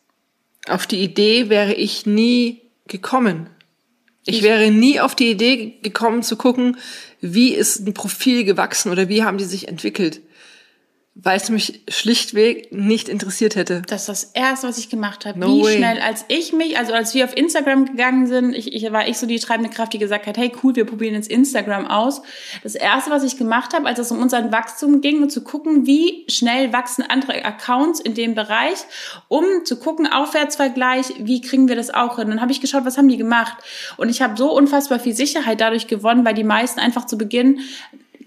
Auf 0.69 0.85
die 0.85 1.03
Idee 1.03 1.49
wäre 1.49 1.73
ich 1.73 2.05
nie 2.05 2.62
gekommen. 2.87 3.49
Ich, 4.25 4.37
ich 4.37 4.43
wäre 4.43 4.71
nie 4.71 4.99
auf 4.99 5.15
die 5.15 5.31
Idee 5.31 5.79
gekommen 5.81 6.23
zu 6.23 6.37
gucken, 6.37 6.77
wie 7.19 7.53
ist 7.53 7.85
ein 7.85 7.93
Profil 7.93 8.45
gewachsen 8.45 8.91
oder 8.91 9.09
wie 9.09 9.23
haben 9.23 9.37
die 9.37 9.43
sich 9.43 9.67
entwickelt 9.67 10.21
weil 11.15 11.37
es 11.37 11.49
mich 11.49 11.83
schlichtweg 11.87 12.71
nicht 12.71 13.07
interessiert 13.07 13.55
hätte. 13.55 13.83
Das 13.85 14.01
ist 14.01 14.09
das 14.09 14.23
Erste, 14.33 14.67
was 14.67 14.79
ich 14.79 14.89
gemacht 14.89 15.27
habe. 15.27 15.39
No 15.39 15.57
Wie 15.57 15.63
way. 15.63 15.77
schnell, 15.77 15.99
als 15.99 16.25
ich 16.27 16.53
mich, 16.53 16.79
also 16.79 16.91
als 16.93 17.13
wir 17.13 17.25
auf 17.25 17.37
Instagram 17.37 17.85
gegangen 17.85 18.25
sind, 18.25 18.55
ich, 18.55 18.73
ich 18.73 18.91
war 18.91 19.07
ich 19.07 19.19
so 19.19 19.27
die 19.27 19.37
treibende 19.37 19.69
Kraft, 19.69 19.93
die 19.93 19.99
gesagt 19.99 20.25
hat, 20.25 20.37
hey 20.37 20.51
cool, 20.63 20.75
wir 20.75 20.85
probieren 20.85 21.13
jetzt 21.13 21.29
Instagram 21.29 21.85
aus. 21.85 22.23
Das 22.63 22.73
Erste, 22.73 23.11
was 23.11 23.23
ich 23.23 23.37
gemacht 23.37 23.75
habe, 23.75 23.85
als 23.85 23.99
es 23.99 24.11
um 24.11 24.19
unseren 24.19 24.51
Wachstum 24.51 25.01
ging, 25.01 25.21
und 25.21 25.29
zu 25.29 25.43
gucken, 25.43 25.85
wie 25.85 26.25
schnell 26.29 26.73
wachsen 26.73 27.03
andere 27.07 27.45
Accounts 27.45 27.99
in 27.99 28.15
dem 28.15 28.33
Bereich, 28.33 28.79
um 29.27 29.45
zu 29.65 29.77
gucken, 29.77 30.07
Aufwärtsvergleich, 30.07 31.13
wie 31.19 31.41
kriegen 31.41 31.67
wir 31.67 31.75
das 31.75 31.93
auch 31.93 32.17
hin. 32.17 32.29
Dann 32.29 32.41
habe 32.41 32.51
ich 32.51 32.59
geschaut, 32.59 32.85
was 32.85 32.97
haben 32.97 33.07
die 33.07 33.17
gemacht. 33.17 33.57
Und 33.97 34.09
ich 34.09 34.23
habe 34.23 34.35
so 34.35 34.51
unfassbar 34.51 34.99
viel 34.99 35.13
Sicherheit 35.13 35.61
dadurch 35.61 35.85
gewonnen, 35.85 36.25
weil 36.25 36.33
die 36.33 36.43
meisten 36.43 36.79
einfach 36.79 37.05
zu 37.05 37.19
Beginn 37.19 37.59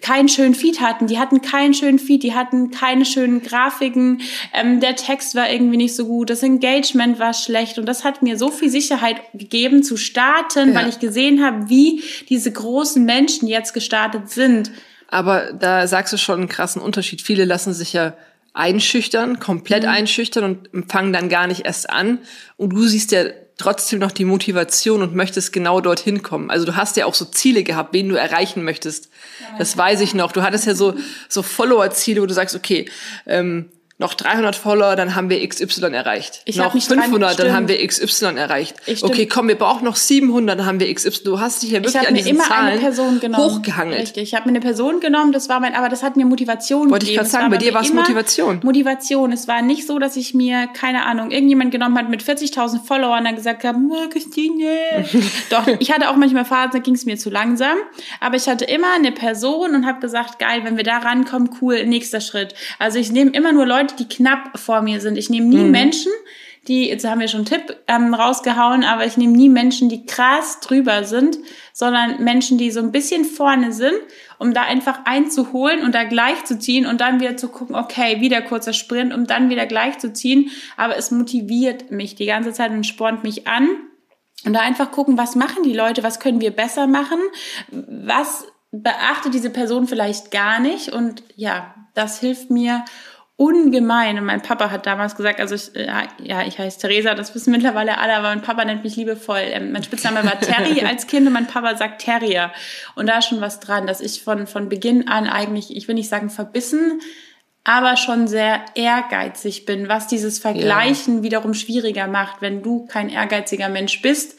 keinen 0.01 0.29
schönen 0.29 0.55
Feed 0.55 0.81
hatten. 0.81 1.07
Die 1.07 1.19
hatten 1.19 1.43
keinen 1.43 1.75
schönen 1.75 1.99
Feed, 1.99 2.23
die 2.23 2.35
hatten 2.35 2.71
keine 2.71 3.05
schönen 3.05 3.43
Grafiken, 3.43 4.21
ähm, 4.53 4.81
der 4.81 4.97
Text 4.97 5.35
war 5.35 5.51
irgendwie 5.51 5.77
nicht 5.77 5.95
so 5.95 6.07
gut, 6.07 6.31
das 6.31 6.43
Engagement 6.43 7.19
war 7.19 7.35
schlecht 7.35 7.79
und 7.79 7.87
das 7.87 8.05
hat 8.05 8.23
mir 8.23 8.39
so 8.39 8.51
viel 8.51 8.71
Sicherheit 8.71 9.17
gegeben 9.33 9.83
zu 9.83 9.97
starten, 9.97 10.71
ja. 10.71 10.75
weil 10.75 10.89
ich 10.89 10.99
gesehen 10.99 11.45
habe, 11.45 11.69
wie 11.69 12.03
diese 12.29 12.53
großen 12.53 13.05
Menschen 13.05 13.49
jetzt 13.49 13.73
gestartet 13.73 14.31
sind. 14.31 14.71
Aber 15.09 15.53
da 15.53 15.87
sagst 15.87 16.13
du 16.13 16.19
schon 16.19 16.41
einen 16.41 16.49
krassen 16.49 16.83
Unterschied. 16.83 17.23
Viele 17.23 17.45
lassen 17.45 17.73
sich 17.73 17.93
ja 17.93 18.15
einschüchtern, 18.53 19.39
komplett 19.39 19.85
mhm. 19.85 19.91
einschüchtern 19.91 20.59
und 20.73 20.91
fangen 20.91 21.13
dann 21.13 21.29
gar 21.29 21.47
nicht 21.47 21.65
erst 21.65 21.91
an. 21.91 22.19
Und 22.57 22.71
du 22.71 22.83
siehst 22.83 23.13
ja 23.13 23.25
trotzdem 23.59 23.99
noch 23.99 24.13
die 24.13 24.25
Motivation 24.25 25.03
und 25.03 25.15
möchtest 25.15 25.53
genau 25.53 25.81
dorthin 25.81 26.23
kommen. 26.23 26.51
Also 26.51 26.67
du 26.67 26.77
hast 26.77 26.97
ja 26.97 27.07
auch 27.07 27.15
so 27.15 27.25
Ziele 27.25 27.63
gehabt, 27.63 27.95
wen 27.95 28.09
du 28.09 28.17
erreichen 28.17 28.65
möchtest. 28.65 29.09
Das 29.59 29.77
weiß 29.77 30.01
ich 30.01 30.15
noch. 30.15 30.33
Du 30.33 30.43
hattest 30.43 30.67
ja 30.67 30.75
so, 30.75 30.95
so 31.29 31.43
Follower-Ziele, 31.43 32.21
wo 32.21 32.27
du 32.27 32.35
sagst, 32.35 32.55
okay, 32.55 32.89
ähm, 33.27 33.71
noch 33.99 34.13
300 34.13 34.55
Follower, 34.55 34.95
dann 34.95 35.15
haben 35.15 35.31
wir 35.31 35.47
XY 35.47 35.87
erreicht. 35.93 36.43
Ich 36.45 36.57
noch 36.57 36.73
500, 36.73 37.39
dann 37.39 37.53
haben 37.55 37.67
wir 37.67 37.87
XY 37.87 38.37
erreicht. 38.37 38.77
Okay, 39.01 39.27
komm, 39.27 39.49
wir 39.49 39.55
brauchen 39.55 39.85
noch 39.85 39.97
700, 39.97 40.59
dann 40.59 40.67
haben 40.67 40.81
wir 40.81 40.95
XY. 40.95 41.25
Du 41.25 41.41
hast 41.41 41.63
dich 41.63 41.71
ja 41.71 41.79
wirklich 41.79 41.95
ich 42.03 42.09
an 42.09 42.15
diesen 42.15 42.33
immer 42.33 42.45
Zahlen 42.45 42.73
eine 42.73 42.81
Person 42.81 43.21
genommen. 43.21 43.43
hochgehangelt. 43.43 44.03
Richtig, 44.03 44.25
ich 44.25 44.35
habe 44.35 44.45
mir 44.45 44.51
eine 44.51 44.61
Person 44.61 45.01
genommen, 45.01 45.33
das 45.33 45.49
war 45.49 45.61
mein, 45.61 45.75
aber 45.75 45.89
das 45.89 46.03
hat 46.03 46.17
mir 46.17 46.27
Motivation 46.27 46.91
Wollte 46.91 47.07
gegeben. 47.07 47.21
Wollte 47.21 47.27
ich 47.27 47.33
gerade 47.33 47.49
sagen, 47.49 47.51
bei 47.51 47.57
dir 47.57 47.73
war 47.73 47.81
es 47.81 47.93
Motivation. 47.93 48.61
Motivation. 48.63 49.33
Es 49.33 49.49
war 49.49 49.63
nicht 49.63 49.87
so, 49.87 49.99
dass 49.99 50.17
ich 50.17 50.35
mir, 50.35 50.67
keine 50.67 51.07
Ahnung, 51.07 51.31
irgendjemand 51.31 51.71
genommen 51.71 51.97
hat 51.97 52.11
mit 52.11 52.23
40.000 52.23 52.85
Followern 52.85 53.21
und 53.21 53.25
dann 53.25 53.37
gesagt 53.37 53.65
habe, 53.65 53.79
Christine. 54.13 55.07
Doch, 55.51 55.67
ich 55.79 55.91
hatte 55.91 56.11
auch 56.11 56.17
manchmal 56.17 56.45
Phasen, 56.45 56.73
da 56.73 56.79
ging 56.81 56.95
es 56.95 57.07
mir 57.07 57.17
zu 57.17 57.31
langsam. 57.31 57.79
Aber 58.21 58.37
ich 58.37 58.47
hatte 58.47 58.67
immer 58.67 58.93
eine 58.95 59.13
Person 59.13 59.75
und 59.75 59.87
habe 59.87 60.01
gesagt, 60.01 60.39
geil, 60.39 60.61
wenn 60.65 60.77
wir 60.77 60.85
da 60.85 60.99
rankommen, 60.99 61.49
cool, 61.63 61.87
nächster 61.87 62.21
Schritt. 62.21 62.55
Also 62.79 62.99
ich 62.99 63.11
nehme 63.11 63.31
immer 63.31 63.53
nur 63.53 63.65
Leute, 63.65 63.86
Leute, 63.87 63.97
die 63.97 64.09
knapp 64.09 64.59
vor 64.59 64.83
mir 64.83 65.01
sind. 65.01 65.17
Ich 65.17 65.31
nehme 65.31 65.47
nie 65.47 65.65
mhm. 65.65 65.71
Menschen, 65.71 66.13
die, 66.67 66.89
jetzt 66.89 67.09
haben 67.09 67.21
wir 67.21 67.29
schon 67.29 67.47
einen 67.47 67.47
Tipp 67.47 67.77
ähm, 67.87 68.13
rausgehauen, 68.13 68.83
aber 68.83 69.07
ich 69.07 69.17
nehme 69.17 69.37
nie 69.37 69.49
Menschen, 69.49 69.89
die 69.89 70.05
krass 70.05 70.59
drüber 70.59 71.05
sind, 71.05 71.39
sondern 71.73 72.25
Menschen, 72.25 72.59
die 72.59 72.73
so 72.73 72.81
ein 72.81 72.91
bisschen 72.91 73.25
vorne 73.25 73.73
sind, 73.73 73.95
um 74.39 74.53
da 74.53 74.63
einfach 74.63 75.01
einzuholen 75.05 75.85
und 75.85 75.95
da 75.95 76.03
gleich 76.03 76.45
zu 76.45 76.59
ziehen 76.59 76.87
und 76.87 77.01
dann 77.01 77.21
wieder 77.21 77.37
zu 77.37 77.49
gucken, 77.49 77.77
okay, 77.77 78.21
wieder 78.21 78.43
kurzer 78.43 78.73
Sprint, 78.73 79.15
um 79.15 79.29
dann 79.29 79.49
wieder 79.49 79.67
gleich 79.67 79.99
zu 79.99 80.13
ziehen. 80.13 80.51
Aber 80.77 80.97
es 80.97 81.13
motiviert 81.13 81.93
mich 81.93 82.17
die 82.17 82.27
ganze 82.27 82.53
Zeit 82.53 82.73
und 82.73 82.85
spornt 82.85 83.23
mich 83.23 83.47
an. 83.47 83.69
Und 84.45 84.53
da 84.53 84.61
einfach 84.61 84.91
gucken, 84.91 85.17
was 85.17 85.37
machen 85.37 85.63
die 85.63 85.73
Leute, 85.73 86.03
was 86.03 86.21
können 86.21 86.41
wir 86.41 86.51
besser 86.51 86.87
machen, 86.87 87.19
was 87.71 88.45
beachtet 88.73 89.35
diese 89.35 89.51
Person 89.51 89.87
vielleicht 89.87 90.31
gar 90.31 90.59
nicht. 90.59 90.89
Und 90.89 91.23
ja, 91.37 91.75
das 91.95 92.21
hilft 92.21 92.51
mir 92.51 92.85
ungemein. 93.37 94.19
Und 94.19 94.25
mein 94.25 94.43
Papa 94.43 94.71
hat 94.71 94.87
damals 94.87 95.15
gesagt, 95.15 95.41
also 95.41 95.55
ich, 95.55 95.71
ja, 96.23 96.47
ich 96.47 96.59
heiße 96.59 96.81
Theresa, 96.81 97.15
das 97.15 97.35
wissen 97.35 97.51
mittlerweile 97.51 97.99
alle, 97.99 98.17
aber 98.17 98.29
mein 98.29 98.43
Papa 98.43 98.65
nennt 98.65 98.83
mich 98.83 98.97
liebevoll. 98.97 99.43
Ähm, 99.43 99.73
mein 99.73 99.85
Spitzname 99.85 100.25
war 100.25 100.41
Terry 100.41 100.81
als 100.87 101.07
Kind 101.07 101.27
und 101.27 101.35
mein 101.35 101.47
Papa 101.47 101.77
sagt 101.77 102.01
Terrier. 102.03 102.51
Und 102.95 103.07
da 103.07 103.19
ist 103.19 103.29
schon 103.29 103.41
was 103.41 103.61
dran, 103.61 103.87
dass 103.87 104.01
ich 104.01 104.23
von, 104.23 104.47
von 104.47 104.69
Beginn 104.69 105.09
an 105.09 105.27
eigentlich, 105.27 105.77
ich 105.77 105.87
will 105.87 105.95
nicht 105.95 106.09
sagen 106.09 106.31
verbissen, 106.31 107.01
aber 107.63 107.97
schon 107.97 108.29
sehr 108.29 108.65
ehrgeizig 108.75 109.67
bin, 109.67 109.89
was 109.89 110.07
dieses 110.07 110.39
Vergleichen 110.39 111.19
ja. 111.19 111.23
wiederum 111.25 111.53
schwieriger 111.53 112.07
macht. 112.07 112.41
Wenn 112.41 112.63
du 112.63 112.87
kein 112.87 113.11
ehrgeiziger 113.11 113.69
Mensch 113.69 114.01
bist, 114.01 114.39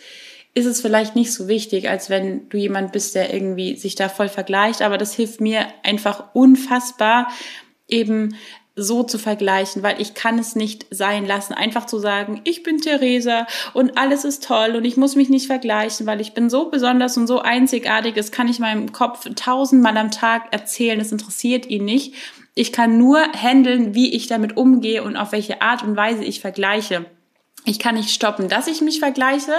ist 0.55 0.65
es 0.65 0.81
vielleicht 0.81 1.15
nicht 1.15 1.31
so 1.33 1.47
wichtig, 1.47 1.87
als 1.87 2.09
wenn 2.09 2.49
du 2.49 2.57
jemand 2.57 2.93
bist, 2.93 3.13
der 3.13 3.31
irgendwie 3.31 3.75
sich 3.75 3.93
da 3.93 4.09
voll 4.09 4.29
vergleicht. 4.29 4.81
Aber 4.81 4.97
das 4.97 5.13
hilft 5.13 5.39
mir 5.39 5.67
einfach 5.83 6.33
unfassbar, 6.33 7.27
eben 7.87 8.35
so 8.79 9.01
zu 9.01 9.17
vergleichen, 9.17 9.81
weil 9.81 9.99
ich 9.99 10.13
kann 10.13 10.37
es 10.37 10.55
nicht 10.55 10.85
sein 10.91 11.25
lassen, 11.25 11.53
einfach 11.53 11.87
zu 11.87 11.97
sagen, 11.97 12.41
ich 12.43 12.61
bin 12.61 12.79
Theresa 12.79 13.47
und 13.73 13.97
alles 13.97 14.23
ist 14.23 14.43
toll 14.45 14.75
und 14.75 14.85
ich 14.85 14.97
muss 14.97 15.15
mich 15.15 15.29
nicht 15.29 15.47
vergleichen, 15.47 16.05
weil 16.05 16.21
ich 16.21 16.33
bin 16.33 16.49
so 16.49 16.69
besonders 16.69 17.17
und 17.17 17.25
so 17.25 17.39
einzigartig, 17.39 18.13
das 18.13 18.31
kann 18.31 18.47
ich 18.47 18.59
meinem 18.59 18.91
Kopf 18.93 19.27
tausendmal 19.35 19.97
am 19.97 20.11
Tag 20.11 20.53
erzählen, 20.53 20.99
das 20.99 21.11
interessiert 21.11 21.65
ihn 21.65 21.85
nicht. 21.85 22.13
Ich 22.53 22.71
kann 22.71 22.97
nur 22.97 23.19
handeln, 23.33 23.95
wie 23.95 24.13
ich 24.13 24.27
damit 24.27 24.55
umgehe 24.57 25.03
und 25.03 25.17
auf 25.17 25.31
welche 25.31 25.61
Art 25.61 25.83
und 25.83 25.97
Weise 25.97 26.23
ich 26.23 26.39
vergleiche. 26.39 27.05
Ich 27.65 27.79
kann 27.79 27.95
nicht 27.95 28.11
stoppen, 28.11 28.47
dass 28.47 28.67
ich 28.67 28.81
mich 28.81 28.99
vergleiche, 28.99 29.53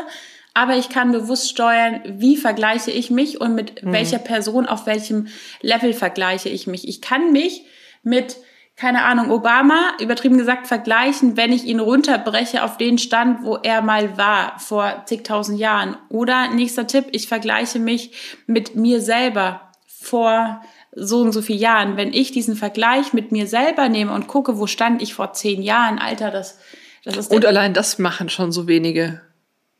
aber 0.54 0.76
ich 0.76 0.88
kann 0.88 1.10
bewusst 1.10 1.50
steuern, 1.50 2.00
wie 2.06 2.36
vergleiche 2.36 2.92
ich 2.92 3.10
mich 3.10 3.40
und 3.40 3.56
mit 3.56 3.82
mhm. 3.82 3.92
welcher 3.92 4.18
Person, 4.18 4.66
auf 4.66 4.86
welchem 4.86 5.26
Level 5.60 5.92
vergleiche 5.92 6.48
ich 6.48 6.68
mich. 6.68 6.86
Ich 6.86 7.00
kann 7.00 7.32
mich 7.32 7.64
mit 8.04 8.36
keine 8.78 9.04
Ahnung, 9.04 9.32
Obama, 9.32 9.94
übertrieben 10.00 10.38
gesagt, 10.38 10.68
vergleichen, 10.68 11.36
wenn 11.36 11.52
ich 11.52 11.64
ihn 11.64 11.80
runterbreche 11.80 12.62
auf 12.62 12.76
den 12.76 12.96
Stand, 12.98 13.42
wo 13.42 13.56
er 13.56 13.82
mal 13.82 14.16
war, 14.16 14.56
vor 14.60 15.02
zigtausend 15.06 15.58
Jahren. 15.58 15.96
Oder 16.08 16.50
nächster 16.50 16.86
Tipp, 16.86 17.06
ich 17.10 17.26
vergleiche 17.26 17.80
mich 17.80 18.12
mit 18.46 18.76
mir 18.76 19.00
selber 19.00 19.72
vor 19.88 20.62
so 20.92 21.20
und 21.22 21.32
so 21.32 21.42
vielen 21.42 21.58
Jahren. 21.58 21.96
Wenn 21.96 22.12
ich 22.12 22.30
diesen 22.30 22.54
Vergleich 22.54 23.12
mit 23.12 23.32
mir 23.32 23.48
selber 23.48 23.88
nehme 23.88 24.12
und 24.12 24.28
gucke, 24.28 24.58
wo 24.58 24.68
stand 24.68 25.02
ich 25.02 25.12
vor 25.12 25.32
zehn 25.32 25.60
Jahren, 25.60 25.98
Alter, 25.98 26.30
das, 26.30 26.58
das 27.04 27.16
ist. 27.16 27.32
Und 27.32 27.46
allein 27.46 27.74
das 27.74 27.98
machen 27.98 28.28
schon 28.28 28.52
so 28.52 28.68
wenige. 28.68 29.20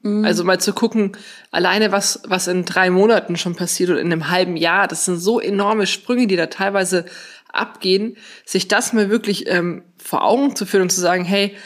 Mhm. 0.03 0.25
Also 0.25 0.45
mal 0.45 0.61
zu 0.61 0.73
gucken, 0.73 1.13
alleine 1.51 1.93
was, 1.93 2.23
was 2.27 2.47
in 2.47 2.65
drei 2.65 2.91
Monaten 2.91 3.37
schon 3.37 3.57
passiert 3.57 3.91
oder 3.91 4.01
in 4.01 4.13
einem 4.13 4.29
halben 4.31 4.57
Jahr, 4.57 4.87
das 4.87 5.05
sind 5.05 5.19
so 5.19 5.41
enorme 5.41 5.87
Sprünge, 5.87 6.27
die 6.27 6.37
da 6.37 6.47
teilweise 6.47 7.05
abgehen, 7.53 8.17
sich 8.45 8.69
das 8.69 8.93
mal 8.93 9.11
wirklich 9.11 9.49
ähm, 9.49 9.83
vor 9.97 10.25
Augen 10.25 10.57
zu 10.57 10.67
führen 10.67 10.83
und 10.83 10.91
zu 10.91 11.01
sagen, 11.01 11.25
hey, 11.25 11.57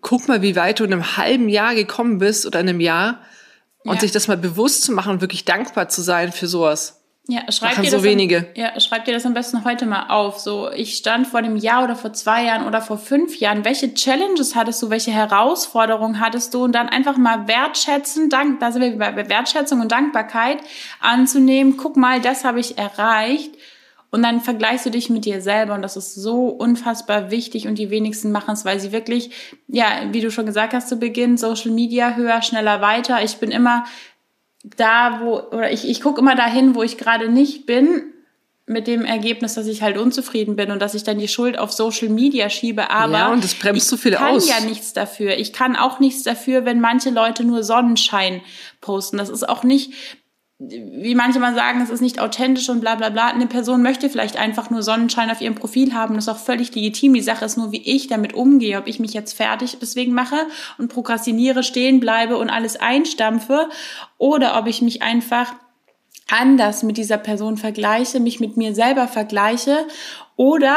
guck 0.00 0.28
mal, 0.28 0.42
wie 0.42 0.56
weit 0.56 0.80
du 0.80 0.84
in 0.84 0.92
einem 0.92 1.16
halben 1.16 1.48
Jahr 1.48 1.74
gekommen 1.74 2.18
bist 2.18 2.46
oder 2.46 2.60
in 2.60 2.68
einem 2.68 2.80
Jahr 2.80 3.20
und 3.84 3.94
ja. 3.94 4.00
sich 4.00 4.12
das 4.12 4.28
mal 4.28 4.36
bewusst 4.36 4.82
zu 4.82 4.92
machen 4.92 5.12
und 5.12 5.20
wirklich 5.20 5.44
dankbar 5.44 5.88
zu 5.88 6.02
sein 6.02 6.32
für 6.32 6.46
sowas. 6.46 7.02
Ja, 7.28 7.40
schreib 7.50 7.74
dir, 7.82 7.90
so 7.90 7.96
das 7.96 8.06
am, 8.06 8.46
ja, 8.54 8.80
schreib 8.80 9.04
dir 9.04 9.12
das 9.12 9.26
am 9.26 9.34
besten 9.34 9.64
heute 9.64 9.84
mal 9.84 10.10
auf. 10.10 10.38
So, 10.38 10.70
ich 10.70 10.94
stand 10.94 11.26
vor 11.26 11.42
dem 11.42 11.56
Jahr 11.56 11.82
oder 11.82 11.96
vor 11.96 12.12
zwei 12.12 12.44
Jahren 12.44 12.64
oder 12.64 12.80
vor 12.80 12.98
fünf 12.98 13.40
Jahren. 13.40 13.64
Welche 13.64 13.92
Challenges 13.94 14.54
hattest 14.54 14.80
du? 14.80 14.90
Welche 14.90 15.10
Herausforderungen 15.10 16.20
hattest 16.20 16.54
du? 16.54 16.62
Und 16.62 16.72
dann 16.72 16.88
einfach 16.88 17.16
mal 17.16 17.48
wertschätzen, 17.48 18.30
dank, 18.30 18.60
da 18.60 18.70
sind 18.70 18.82
wir 18.82 18.96
bei 18.96 19.28
Wertschätzung 19.28 19.80
und 19.80 19.90
Dankbarkeit 19.90 20.58
anzunehmen. 21.00 21.76
Guck 21.76 21.96
mal, 21.96 22.20
das 22.20 22.44
habe 22.44 22.60
ich 22.60 22.78
erreicht 22.78 23.50
Und 24.16 24.22
dann 24.22 24.40
vergleichst 24.40 24.86
du 24.86 24.90
dich 24.90 25.10
mit 25.10 25.26
dir 25.26 25.42
selber 25.42 25.74
und 25.74 25.82
das 25.82 25.94
ist 25.98 26.14
so 26.14 26.46
unfassbar 26.46 27.30
wichtig 27.30 27.68
und 27.68 27.76
die 27.76 27.90
wenigsten 27.90 28.32
machen 28.32 28.54
es, 28.54 28.64
weil 28.64 28.80
sie 28.80 28.90
wirklich, 28.90 29.30
ja, 29.68 29.86
wie 30.10 30.22
du 30.22 30.30
schon 30.30 30.46
gesagt 30.46 30.72
hast 30.72 30.88
zu 30.88 30.96
Beginn, 30.96 31.36
Social 31.36 31.70
Media 31.70 32.14
höher, 32.14 32.40
schneller, 32.40 32.80
weiter. 32.80 33.22
Ich 33.22 33.36
bin 33.36 33.50
immer 33.50 33.84
da, 34.64 35.20
wo, 35.22 35.38
oder 35.54 35.70
ich, 35.70 35.86
ich 35.86 36.00
gucke 36.00 36.18
immer 36.18 36.34
dahin, 36.34 36.74
wo 36.74 36.82
ich 36.82 36.96
gerade 36.96 37.28
nicht 37.28 37.66
bin, 37.66 38.04
mit 38.64 38.86
dem 38.86 39.04
Ergebnis, 39.04 39.52
dass 39.52 39.66
ich 39.66 39.82
halt 39.82 39.98
unzufrieden 39.98 40.56
bin 40.56 40.70
und 40.70 40.80
dass 40.80 40.94
ich 40.94 41.02
dann 41.04 41.18
die 41.18 41.28
Schuld 41.28 41.58
auf 41.58 41.70
Social 41.70 42.08
Media 42.08 42.48
schiebe. 42.48 42.88
Aber 42.88 43.12
ja, 43.12 43.30
und 43.30 43.44
das 43.44 43.52
bremst 43.52 43.86
so 43.86 43.98
viel 43.98 44.16
aus. 44.16 44.46
Ich 44.46 44.50
kann 44.50 44.62
ja 44.62 44.68
nichts 44.70 44.94
dafür. 44.94 45.36
Ich 45.36 45.52
kann 45.52 45.76
auch 45.76 46.00
nichts 46.00 46.22
dafür, 46.22 46.64
wenn 46.64 46.80
manche 46.80 47.10
Leute 47.10 47.44
nur 47.44 47.62
Sonnenschein 47.62 48.40
posten. 48.80 49.18
Das 49.18 49.28
ist 49.28 49.46
auch 49.46 49.62
nicht, 49.62 49.92
wie 50.58 51.14
manche 51.14 51.38
mal 51.38 51.54
sagen, 51.54 51.82
es 51.82 51.90
ist 51.90 52.00
nicht 52.00 52.18
authentisch 52.18 52.70
und 52.70 52.80
bla 52.80 52.94
bla 52.94 53.10
bla. 53.10 53.26
Eine 53.26 53.46
Person 53.46 53.82
möchte 53.82 54.08
vielleicht 54.08 54.38
einfach 54.38 54.70
nur 54.70 54.82
Sonnenschein 54.82 55.30
auf 55.30 55.42
ihrem 55.42 55.54
Profil 55.54 55.92
haben. 55.92 56.14
Das 56.14 56.24
ist 56.24 56.28
auch 56.30 56.38
völlig 56.38 56.74
legitim. 56.74 57.12
Die 57.12 57.20
Sache 57.20 57.44
ist 57.44 57.58
nur, 57.58 57.72
wie 57.72 57.82
ich 57.82 58.06
damit 58.06 58.32
umgehe. 58.32 58.78
Ob 58.78 58.86
ich 58.86 58.98
mich 58.98 59.12
jetzt 59.12 59.34
fertig 59.34 59.76
deswegen 59.80 60.14
mache 60.14 60.46
und 60.78 60.88
prokrastiniere, 60.88 61.62
stehen 61.62 62.00
bleibe 62.00 62.38
und 62.38 62.48
alles 62.48 62.76
einstampfe 62.76 63.68
oder 64.16 64.58
ob 64.58 64.66
ich 64.66 64.80
mich 64.80 65.02
einfach 65.02 65.54
anders 66.28 66.82
mit 66.82 66.96
dieser 66.96 67.18
Person 67.18 67.56
vergleiche, 67.56 68.20
mich 68.20 68.40
mit 68.40 68.56
mir 68.56 68.74
selber 68.74 69.06
vergleiche 69.06 69.86
oder 70.34 70.76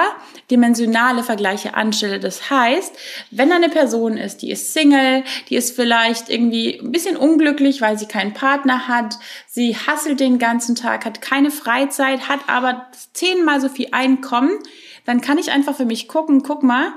dimensionale 0.50 1.24
Vergleiche 1.24 1.74
anstelle. 1.74 2.20
Das 2.20 2.50
heißt, 2.50 2.96
wenn 3.32 3.52
eine 3.52 3.70
Person 3.70 4.16
ist, 4.16 4.42
die 4.42 4.52
ist 4.52 4.74
Single, 4.74 5.24
die 5.50 5.56
ist 5.56 5.76
vielleicht 5.76 6.30
irgendwie 6.30 6.80
ein 6.80 6.92
bisschen 6.92 7.18
unglücklich, 7.18 7.82
weil 7.82 7.98
sie 7.98 8.06
keinen 8.06 8.34
Partner 8.34 8.88
hat, 8.88 9.16
sie 9.48 9.76
hasselt 9.76 10.20
den 10.20 10.40
ganzen 10.40 10.76
Tag, 10.76 11.04
hat 11.04 11.22
keine 11.22 11.52
Freizeit, 11.52 12.30
hat 12.30 12.42
aber 12.48 12.88
zehnmal 13.14 13.60
so 13.60 13.70
viel 13.70 13.90
Einkommen, 13.92 14.60
dann 15.06 15.20
kann 15.20 15.38
ich 15.38 15.52
einfach 15.52 15.76
für 15.76 15.86
mich 15.86 16.08
gucken, 16.08 16.44
guck 16.44 16.64
mal, 16.64 16.94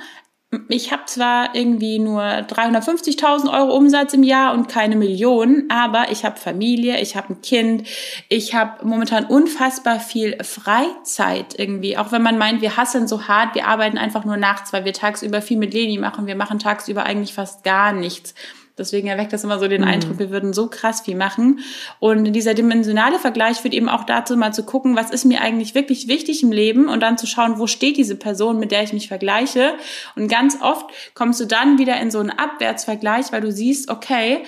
ich 0.68 0.92
habe 0.92 1.04
zwar 1.06 1.54
irgendwie 1.54 1.98
nur 1.98 2.22
350.000 2.22 3.50
Euro 3.50 3.74
Umsatz 3.74 4.12
im 4.12 4.22
Jahr 4.22 4.52
und 4.52 4.68
keine 4.68 4.96
Millionen, 4.96 5.70
aber 5.70 6.10
ich 6.10 6.26
habe 6.26 6.38
Familie, 6.38 7.00
ich 7.00 7.16
habe 7.16 7.32
ein 7.32 7.40
Kind, 7.40 7.88
ich 8.28 8.54
habe 8.54 8.86
momentan 8.86 9.24
unfassbar 9.24 9.98
viel 9.98 10.36
Freizeit 10.44 11.58
irgendwie. 11.58 11.96
Auch 11.96 12.12
wenn 12.12 12.22
man 12.22 12.36
meint, 12.36 12.60
wir 12.60 12.76
hasseln 12.76 13.08
so 13.08 13.28
hart, 13.28 13.54
wir 13.54 13.66
arbeiten 13.66 13.96
einfach 13.96 14.26
nur 14.26 14.36
nachts, 14.36 14.74
weil 14.74 14.84
wir 14.84 14.92
tagsüber 14.92 15.40
viel 15.40 15.56
mit 15.56 15.72
Leni 15.72 15.96
machen, 15.96 16.26
wir 16.26 16.36
machen 16.36 16.58
tagsüber 16.58 17.04
eigentlich 17.04 17.32
fast 17.32 17.64
gar 17.64 17.92
nichts. 17.92 18.34
Deswegen 18.78 19.08
erweckt 19.08 19.32
das 19.32 19.44
immer 19.44 19.58
so 19.58 19.68
den 19.68 19.82
mhm. 19.82 19.88
Eindruck, 19.88 20.18
wir 20.18 20.30
würden 20.30 20.52
so 20.52 20.68
krass 20.68 21.02
viel 21.02 21.14
machen. 21.14 21.60
Und 22.00 22.32
dieser 22.32 22.54
dimensionale 22.54 23.18
Vergleich 23.18 23.58
führt 23.58 23.74
eben 23.74 23.88
auch 23.88 24.04
dazu, 24.04 24.36
mal 24.36 24.54
zu 24.54 24.64
gucken, 24.64 24.96
was 24.96 25.10
ist 25.10 25.24
mir 25.24 25.42
eigentlich 25.42 25.74
wirklich 25.74 26.08
wichtig 26.08 26.42
im 26.42 26.52
Leben 26.52 26.88
und 26.88 27.00
dann 27.00 27.18
zu 27.18 27.26
schauen, 27.26 27.58
wo 27.58 27.66
steht 27.66 27.96
diese 27.96 28.16
Person, 28.16 28.58
mit 28.58 28.70
der 28.72 28.82
ich 28.82 28.92
mich 28.92 29.08
vergleiche. 29.08 29.74
Und 30.16 30.28
ganz 30.28 30.58
oft 30.62 30.86
kommst 31.14 31.40
du 31.40 31.46
dann 31.46 31.78
wieder 31.78 32.00
in 32.00 32.10
so 32.10 32.18
einen 32.18 32.30
Abwärtsvergleich, 32.30 33.30
weil 33.32 33.42
du 33.42 33.52
siehst, 33.52 33.90
okay, 33.90 34.42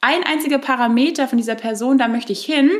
ein 0.00 0.24
einziger 0.24 0.58
Parameter 0.58 1.28
von 1.28 1.38
dieser 1.38 1.54
Person, 1.54 1.98
da 1.98 2.08
möchte 2.08 2.32
ich 2.32 2.44
hin. 2.44 2.70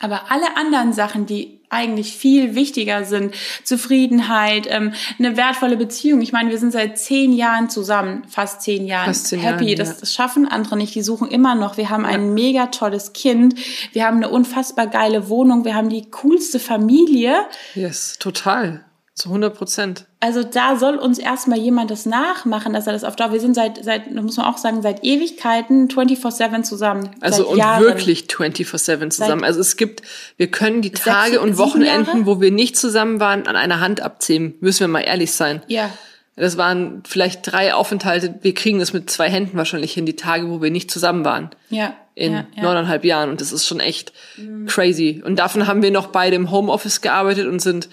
Aber 0.00 0.30
alle 0.30 0.56
anderen 0.56 0.92
Sachen, 0.92 1.26
die 1.26 1.55
eigentlich 1.68 2.16
viel 2.16 2.54
wichtiger 2.54 3.04
sind, 3.04 3.34
Zufriedenheit, 3.64 4.66
ähm, 4.70 4.92
eine 5.18 5.36
wertvolle 5.36 5.76
Beziehung. 5.76 6.20
Ich 6.22 6.32
meine, 6.32 6.50
wir 6.50 6.58
sind 6.58 6.72
seit 6.72 6.98
zehn 6.98 7.32
Jahren 7.32 7.68
zusammen, 7.68 8.22
fast 8.28 8.62
zehn 8.62 8.86
Jahren 8.86 9.06
fast 9.06 9.26
zehn 9.26 9.40
happy. 9.40 9.64
Jahren, 9.64 9.78
das, 9.78 9.98
das, 9.98 10.14
schaffen 10.14 10.48
andere 10.48 10.76
nicht. 10.76 10.94
Die 10.94 11.02
suchen 11.02 11.28
immer 11.28 11.54
noch. 11.54 11.76
Wir 11.76 11.90
haben 11.90 12.04
ja. 12.04 12.10
ein 12.10 12.34
mega 12.34 12.66
tolles 12.66 13.12
Kind. 13.12 13.54
Wir 13.92 14.04
haben 14.04 14.18
eine 14.18 14.28
unfassbar 14.28 14.86
geile 14.86 15.28
Wohnung. 15.28 15.64
Wir 15.64 15.74
haben 15.74 15.88
die 15.88 16.10
coolste 16.10 16.58
Familie. 16.58 17.34
Yes, 17.74 18.16
total. 18.18 18.84
Zu 19.16 19.30
100 19.30 19.56
Prozent. 19.56 20.04
Also 20.20 20.42
da 20.42 20.76
soll 20.76 20.96
uns 20.96 21.18
erstmal 21.18 21.58
jemand 21.58 21.90
das 21.90 22.04
nachmachen, 22.04 22.74
dass 22.74 22.86
er 22.86 22.92
das 22.92 23.02
auf 23.02 23.16
Dauer. 23.16 23.32
Wir 23.32 23.40
sind 23.40 23.54
seit, 23.54 23.82
seit, 23.82 24.12
muss 24.14 24.36
man 24.36 24.44
auch 24.44 24.58
sagen, 24.58 24.82
seit 24.82 25.04
Ewigkeiten 25.04 25.88
24-7 25.88 26.64
zusammen. 26.64 27.08
Also 27.22 27.48
und 27.48 27.56
Jahren. 27.56 27.82
wirklich 27.82 28.24
24-7 28.24 29.08
zusammen. 29.08 29.40
Seit 29.40 29.42
also 29.42 29.60
es 29.60 29.78
gibt, 29.78 30.02
wir 30.36 30.50
können 30.50 30.82
die 30.82 30.90
Tage 30.90 31.40
und 31.40 31.56
Wochenenden, 31.56 32.26
wo 32.26 32.42
wir 32.42 32.50
nicht 32.50 32.76
zusammen 32.76 33.18
waren, 33.18 33.46
an 33.46 33.56
einer 33.56 33.80
Hand 33.80 34.02
abzählen. 34.02 34.54
Müssen 34.60 34.80
wir 34.80 34.88
mal 34.88 35.00
ehrlich 35.00 35.32
sein. 35.32 35.62
Ja. 35.66 35.90
Das 36.36 36.58
waren 36.58 37.02
vielleicht 37.06 37.50
drei 37.50 37.72
Aufenthalte. 37.72 38.34
Wir 38.42 38.52
kriegen 38.52 38.78
das 38.78 38.92
mit 38.92 39.08
zwei 39.08 39.30
Händen 39.30 39.56
wahrscheinlich 39.56 39.94
hin, 39.94 40.04
die 40.04 40.16
Tage, 40.16 40.50
wo 40.50 40.60
wir 40.60 40.70
nicht 40.70 40.90
zusammen 40.90 41.24
waren. 41.24 41.50
Ja. 41.70 41.94
In 42.14 42.32
ja, 42.32 42.46
ja. 42.54 42.62
neuneinhalb 42.62 43.04
Jahren. 43.04 43.30
Und 43.30 43.40
das 43.40 43.52
ist 43.52 43.66
schon 43.66 43.80
echt 43.80 44.12
mhm. 44.36 44.66
crazy. 44.66 45.22
Und 45.24 45.38
davon 45.38 45.66
haben 45.66 45.82
wir 45.82 45.90
noch 45.90 46.08
beide 46.08 46.36
im 46.36 46.50
Homeoffice 46.50 47.00
gearbeitet 47.00 47.46
und 47.46 47.60
sind 47.60 47.88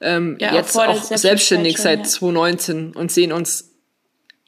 ähm, 0.00 0.36
ja, 0.40 0.54
jetzt 0.54 0.76
auch, 0.76 0.88
auch 0.88 1.02
selbstständig 1.02 1.78
seit 1.78 2.06
2019 2.06 2.94
und 2.94 3.10
sehen 3.10 3.32
uns 3.32 3.72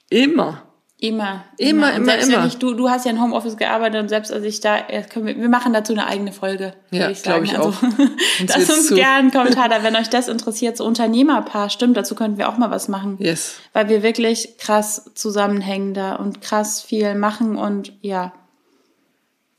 immer. 0.08 0.69
Immer. 1.02 1.44
Immer, 1.56 1.94
immer, 1.94 1.96
immer. 1.96 2.04
Selbst 2.04 2.28
immer. 2.28 2.46
Ich, 2.46 2.58
du, 2.58 2.74
du 2.74 2.90
hast 2.90 3.06
ja 3.06 3.10
in 3.10 3.22
Homeoffice 3.22 3.56
gearbeitet 3.56 4.02
und 4.02 4.08
selbst 4.10 4.30
als 4.30 4.44
ich 4.44 4.60
da, 4.60 4.82
können 5.08 5.26
wir, 5.26 5.36
wir 5.36 5.48
machen 5.48 5.72
dazu 5.72 5.94
eine 5.94 6.06
eigene 6.06 6.30
Folge. 6.30 6.74
Ja, 6.90 7.10
glaube 7.10 7.46
ich 7.46 7.56
also, 7.56 7.70
auch. 7.70 7.82
Lasst 8.46 8.70
uns 8.70 8.88
gerne 8.90 9.18
einen 9.18 9.30
Kommentar 9.30 9.70
da, 9.70 9.82
wenn 9.82 9.96
euch 9.96 10.10
das 10.10 10.28
interessiert, 10.28 10.76
so 10.76 10.84
Unternehmerpaar, 10.84 11.70
stimmt, 11.70 11.96
dazu 11.96 12.14
könnten 12.14 12.36
wir 12.36 12.50
auch 12.50 12.58
mal 12.58 12.70
was 12.70 12.88
machen. 12.88 13.16
Yes. 13.18 13.54
Weil 13.72 13.88
wir 13.88 14.02
wirklich 14.02 14.58
krass 14.58 15.10
zusammenhängen 15.14 15.94
da 15.94 16.16
und 16.16 16.42
krass 16.42 16.82
viel 16.82 17.14
machen 17.14 17.56
und 17.56 17.94
ja. 18.02 18.34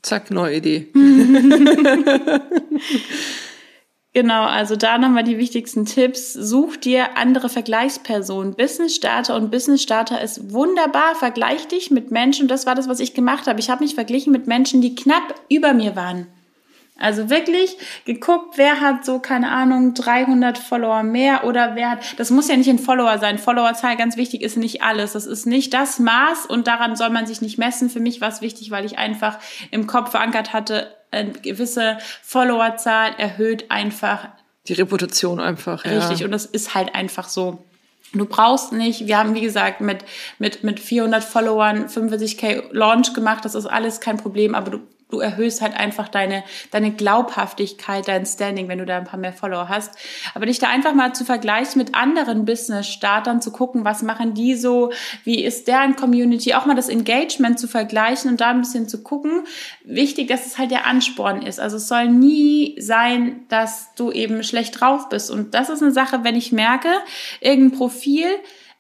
Zack, 0.04 0.30
neue 0.30 0.58
Idee. 0.58 0.90
Genau, 4.14 4.44
also 4.44 4.76
da 4.76 4.98
nochmal 4.98 5.24
die 5.24 5.38
wichtigsten 5.38 5.86
Tipps. 5.86 6.34
Such 6.34 6.76
dir 6.76 7.18
andere 7.18 7.48
Vergleichspersonen. 7.48 8.56
Business 8.56 8.94
Starter 8.94 9.36
und 9.36 9.52
Business 9.52 9.82
Starter 9.82 10.22
ist 10.22 10.52
wunderbar. 10.52 11.16
Vergleich 11.16 11.68
dich 11.70 11.92
mit 11.92 12.12
Menschen. 12.12 12.50
Das 12.50 12.66
war 12.66 12.76
das, 12.76 12.90
was 12.90 13.00
ich 13.00 13.14
gemacht 13.14 13.48
habe. 13.48 13.62
Ich 13.62 13.70
habe 13.70 13.84
mich 13.84 13.96
verglichen 13.96 14.34
mit 14.34 14.48
Menschen, 14.48 14.82
die 14.82 14.96
knapp 14.96 15.36
über 15.48 15.74
mir 15.74 15.96
waren. 15.96 16.28
Also 17.02 17.30
wirklich 17.30 17.78
geguckt, 18.06 18.58
wer 18.58 18.80
hat 18.82 19.06
so, 19.06 19.20
keine 19.20 19.50
Ahnung, 19.50 19.96
300 19.96 20.58
Follower 20.58 21.02
mehr 21.02 21.46
oder 21.46 21.76
wer 21.76 21.92
hat, 21.92 22.20
das 22.20 22.30
muss 22.30 22.48
ja 22.48 22.56
nicht 22.56 22.70
ein 22.70 22.78
Follower 22.78 23.18
sein. 23.18 23.40
Followerzahl, 23.40 23.98
ganz 23.98 24.18
wichtig, 24.18 24.42
ist 24.42 24.58
nicht 24.58 24.84
alles. 24.84 25.14
Das 25.14 25.26
ist 25.26 25.48
nicht 25.48 25.74
das 25.74 25.98
Maß 25.98 26.46
und 26.46 26.68
daran 26.68 26.96
soll 26.96 27.10
man 27.10 27.26
sich 27.26 27.42
nicht 27.42 27.58
messen. 27.58 27.90
Für 27.90 28.02
mich 28.02 28.22
war 28.22 28.30
es 28.30 28.42
wichtig, 28.42 28.70
weil 28.70 28.86
ich 28.86 29.00
einfach 29.00 29.40
im 29.72 29.88
Kopf 29.88 30.12
verankert 30.12 30.54
hatte, 30.54 30.96
eine 31.12 31.32
gewisse 31.32 31.98
Followerzahl 32.24 33.14
erhöht 33.18 33.70
einfach 33.70 34.30
die 34.68 34.74
Reputation 34.74 35.40
einfach. 35.40 35.86
Richtig, 35.86 36.20
ja. 36.20 36.26
und 36.26 36.32
das 36.32 36.46
ist 36.46 36.76
halt 36.76 36.94
einfach 36.96 37.28
so. 37.28 37.64
Du 38.14 38.26
brauchst 38.26 38.74
nicht, 38.74 39.08
wir 39.08 39.18
haben 39.18 39.34
wie 39.36 39.42
gesagt 39.42 39.80
mit, 39.80 40.04
mit, 40.38 40.64
mit 40.64 40.80
400 40.80 41.24
Followern 41.24 41.88
45k 41.88 42.66
Launch 42.72 43.14
gemacht, 43.14 43.46
das 43.46 43.56
ist 43.56 43.66
alles 43.66 44.02
kein 44.02 44.18
Problem, 44.18 44.54
aber 44.54 44.72
du 44.72 44.80
du 45.12 45.20
erhöhst 45.20 45.62
halt 45.62 45.76
einfach 45.76 46.08
deine, 46.08 46.44
deine 46.72 46.92
Glaubhaftigkeit, 46.92 48.08
dein 48.08 48.26
Standing, 48.26 48.68
wenn 48.68 48.80
du 48.80 48.86
da 48.86 48.98
ein 48.98 49.04
paar 49.04 49.20
mehr 49.20 49.34
Follower 49.34 49.70
hast. 49.70 49.94
Aber 50.34 50.46
dich 50.46 50.60
da 50.60 50.70
einfach 50.70 50.94
mal 50.94 51.14
zu 51.14 51.26
vergleichen 51.26 51.80
mit 51.80 51.96
anderen 51.96 52.46
Business-Startern, 52.46 53.42
zu 53.42 53.52
gucken, 53.52 53.86
was 53.86 54.02
machen 54.02 54.34
die 54.34 54.56
so, 54.56 54.92
wie 55.24 55.44
ist 55.44 55.68
deren 55.68 55.96
Community, 55.96 56.54
auch 56.54 56.66
mal 56.66 56.76
das 56.76 56.90
Engagement 56.90 57.60
zu 57.60 57.68
vergleichen 57.68 58.32
und 58.32 58.42
da 58.42 58.50
ein 58.50 58.62
bisschen 58.62 58.88
zu 58.88 59.04
gucken. 59.04 59.44
Wichtig, 59.84 60.28
dass 60.28 60.46
es 60.46 60.58
halt 60.58 60.72
der 60.72 60.86
Ansporn 60.86 61.42
ist. 61.42 61.60
Also 61.60 61.78
es 61.78 61.88
soll 61.88 62.08
nie 62.08 62.76
sein, 62.80 63.46
dass 63.50 63.94
du 63.96 64.12
eben 64.12 64.44
schlecht 64.44 64.80
drauf 64.80 65.10
bist. 65.10 65.30
Und 65.30 65.54
das 65.54 65.70
ist 65.70 65.82
eine 65.82 65.92
Sache, 65.92 66.24
wenn 66.24 66.36
ich 66.36 66.52
merke, 66.52 66.90
irgendein 67.40 67.78
Profil, 67.78 68.28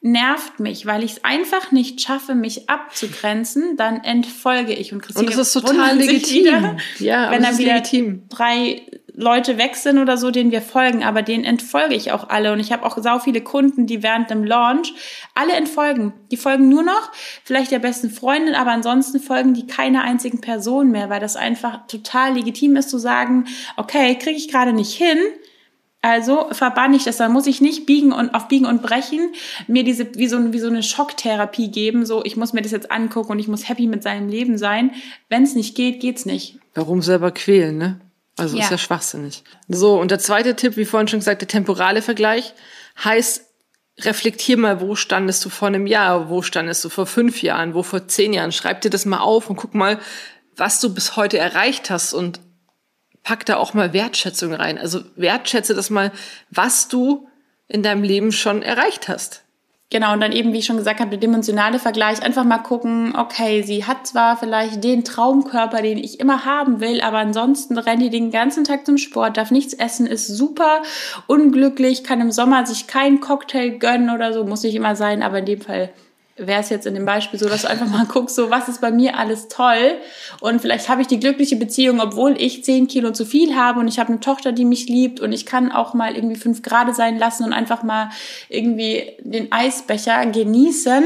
nervt 0.02 0.60
mich, 0.60 0.88
weil 0.88 1.04
ich 1.04 1.12
es 1.14 1.24
einfach 1.24 1.72
nicht 1.72 2.02
schaffe, 2.02 2.34
mich 2.34 2.70
abzugrenzen, 2.70 3.78
dann 3.78 4.04
entfolge 4.04 4.74
ich 4.74 4.92
und 4.94 5.02
Christine 5.02 5.28
Und 5.28 5.38
das 5.38 5.48
ist 5.48 5.54
total 5.54 5.96
legitim. 5.96 6.46
Wieder, 6.46 6.78
ja, 6.98 7.30
wenn 7.30 7.44
dann 7.44 7.58
wieder 7.60 7.76
legitim. 7.76 8.24
drei 8.28 8.82
Leute 9.14 9.60
weg 9.60 9.76
sind 9.76 10.00
oder 10.00 10.18
so, 10.18 10.32
denen 10.32 10.52
wir 10.52 10.62
folgen, 10.62 11.04
aber 11.04 11.22
denen 11.22 11.44
entfolge 11.44 11.94
ich 11.94 12.12
auch 12.12 12.30
alle. 12.30 12.52
Und 12.52 12.60
ich 12.60 12.72
habe 12.72 12.84
auch 12.84 12.98
sau 12.98 13.20
viele 13.20 13.42
Kunden, 13.42 13.86
die 13.86 14.02
während 14.02 14.32
dem 14.32 14.44
Launch 14.44 14.94
alle 15.36 15.54
entfolgen. 15.54 16.14
Die 16.32 16.38
folgen 16.38 16.70
nur 16.70 16.82
noch 16.82 17.12
vielleicht 17.44 17.72
der 17.72 17.80
besten 17.80 18.10
Freundin, 18.10 18.56
aber 18.56 18.72
ansonsten 18.72 19.20
folgen 19.20 19.54
die 19.54 19.68
keiner 19.68 20.04
einzigen 20.04 20.42
Person 20.42 20.90
mehr, 20.92 21.10
weil 21.10 21.20
das 21.20 21.36
einfach 21.36 21.86
total 21.88 22.34
legitim 22.34 22.76
ist 22.76 22.90
zu 22.90 22.98
sagen, 22.98 23.46
okay, 23.78 24.16
kriege 24.16 24.38
ich 24.38 24.48
gerade 24.48 24.74
nicht 24.74 24.94
hin, 24.94 25.20
also 26.02 26.48
verbann 26.52 26.94
ich 26.94 27.04
das, 27.04 27.18
dann 27.18 27.32
muss 27.32 27.46
ich 27.46 27.62
nicht 27.62 27.86
biegen 27.86 28.12
und 28.12 28.34
auf 28.34 28.48
biegen 28.48 28.66
und 28.66 28.82
brechen 28.82 29.34
mir 29.68 29.84
diese 29.84 30.16
wie 30.16 30.28
so, 30.28 30.52
wie 30.52 30.60
so 30.60 30.68
eine 30.68 30.82
Schocktherapie 30.82 31.70
geben, 31.70 32.06
so 32.06 32.24
ich 32.26 32.36
muss 32.36 32.54
mir 32.54 32.62
das 32.62 32.72
jetzt 32.72 32.92
angucken 32.92 33.34
und 33.34 33.40
ich 33.40 33.48
muss 33.48 33.70
happy 33.70 33.88
mit 33.88 34.02
seinem 34.02 34.28
Leben 34.28 34.58
sein. 34.58 34.92
Wenn 35.30 35.44
es 35.44 35.54
nicht 35.54 35.76
geht, 35.76 36.00
geht's 36.00 36.26
nicht. 36.26 36.58
Warum 36.74 37.02
selber 37.02 37.32
quälen, 37.32 37.78
ne? 37.78 38.02
Also 38.38 38.58
ja. 38.58 38.64
ist 38.64 38.72
ja 38.72 38.78
schwachsinnig. 38.78 39.44
So, 39.68 40.00
und 40.00 40.10
der 40.10 40.18
zweite 40.18 40.56
Tipp, 40.56 40.78
wie 40.78 40.86
vorhin 40.86 41.08
schon 41.08 41.20
gesagt, 41.20 41.42
der 41.42 41.48
temporale 41.48 42.02
Vergleich 42.02 42.54
heißt, 43.04 43.46
reflektier 44.00 44.58
mal, 44.58 44.82
wo 44.82 44.96
standest 44.96 45.46
du 45.46 45.50
vor 45.50 45.68
einem 45.68 45.86
Jahr, 45.86 46.30
wo 46.30 46.42
standest 46.42 46.84
du 46.84 46.90
vor 46.90 47.06
fünf 47.06 47.44
Jahren, 47.44 47.76
wo 47.76 47.84
vor 47.84 48.08
zehn 48.08 48.34
Jahren. 48.34 48.52
Schreib 48.52 48.82
dir 48.82 48.90
das 48.90 49.06
mal 49.06 49.20
auf 49.20 49.50
und 49.50 49.58
guck 49.58 49.76
mal, 49.76 50.00
was 50.56 50.80
du 50.80 50.94
bis 50.94 51.16
heute 51.16 51.38
erreicht 51.38 51.90
hast 51.90 52.14
und 52.14 52.40
pack 53.24 53.46
da 53.46 53.58
auch 53.58 53.74
mal 53.74 53.94
Wertschätzung 53.94 54.54
rein. 54.54 54.78
Also 54.78 55.02
wertschätze 55.16 55.74
das 55.74 55.90
mal, 55.90 56.12
was 56.50 56.88
du 56.88 57.28
in 57.68 57.84
deinem 57.84 58.04
Leben 58.04 58.32
schon 58.32 58.62
erreicht 58.62 59.08
hast. 59.08 59.44
Genau, 59.92 60.14
und 60.14 60.22
dann 60.22 60.32
eben, 60.32 60.54
wie 60.54 60.60
ich 60.60 60.66
schon 60.66 60.78
gesagt 60.78 61.02
habe, 61.02 61.10
der 61.10 61.20
dimensionale 61.20 61.78
Vergleich. 61.78 62.24
Einfach 62.24 62.46
mal 62.46 62.60
gucken, 62.60 63.14
okay, 63.14 63.62
sie 63.62 63.84
hat 63.86 64.08
zwar 64.08 64.38
vielleicht 64.38 64.82
den 64.86 65.04
Traumkörper, 65.04 65.82
den 65.82 65.98
ich 65.98 66.22
immer 66.22 66.46
haben 66.46 66.80
will, 66.80 67.02
aber 67.02 67.18
ansonsten 67.18 67.78
rennt 67.78 68.02
die 68.02 68.10
den 68.10 68.32
ganzen 68.32 68.64
Tag 68.64 68.86
zum 68.86 68.98
Sport, 68.98 69.36
darf 69.36 69.52
nichts 69.52 69.74
essen, 69.74 70.08
ist 70.08 70.28
super 70.28 70.82
unglücklich, 71.28 72.06
kann 72.06 72.22
im 72.22 72.32
Sommer 72.32 72.66
sich 72.66 72.88
keinen 72.88 73.20
Cocktail 73.20 73.80
gönnen 73.80 74.10
oder 74.10 74.32
so, 74.32 74.46
muss 74.46 74.64
nicht 74.64 74.76
immer 74.76 74.96
sein, 74.96 75.22
aber 75.24 75.40
in 75.40 75.46
dem 75.46 75.62
Fall 75.62 75.90
wäre 76.38 76.62
es 76.62 76.70
jetzt 76.70 76.88
in 76.88 76.94
dem 76.94 77.06
Beispiel 77.06 77.40
so, 77.40 77.48
dass 77.48 77.64
du 77.64 77.70
einfach 77.70 77.88
mal 77.88 78.06
guckst, 78.12 78.36
so 78.36 78.50
was 78.50 78.68
ist 78.68 78.82
bei 78.82 78.92
mir 78.92 79.18
alles 79.18 79.48
toll? 79.48 79.98
Und 80.40 80.62
vielleicht 80.62 80.90
habe 80.90 81.02
ich 81.02 81.08
die 81.08 81.20
glückliche 81.20 81.56
Beziehung, 81.56 82.00
obwohl 82.00 82.40
ich 82.42 82.64
zehn 82.64 82.88
Kilo 82.88 83.12
zu 83.12 83.26
viel 83.26 83.56
habe 83.56 83.80
und 83.80 83.88
ich 83.88 84.00
habe 84.00 84.10
eine 84.10 84.20
Tochter, 84.20 84.52
die 84.52 84.66
mich 84.66 84.88
liebt 84.88 85.20
und 85.20 85.32
ich 85.32 85.46
kann 85.46 85.72
auch 85.72 85.94
mal 85.94 86.16
irgendwie 86.16 86.36
fünf 86.36 86.62
Grad 86.62 86.96
sein 86.96 87.18
lassen 87.18 87.46
und 87.46 87.54
einfach 87.54 87.84
mal 87.84 88.10
irgendwie 88.50 89.14
den 89.20 89.52
Eisbecher 89.52 90.26
genießen. 90.26 91.04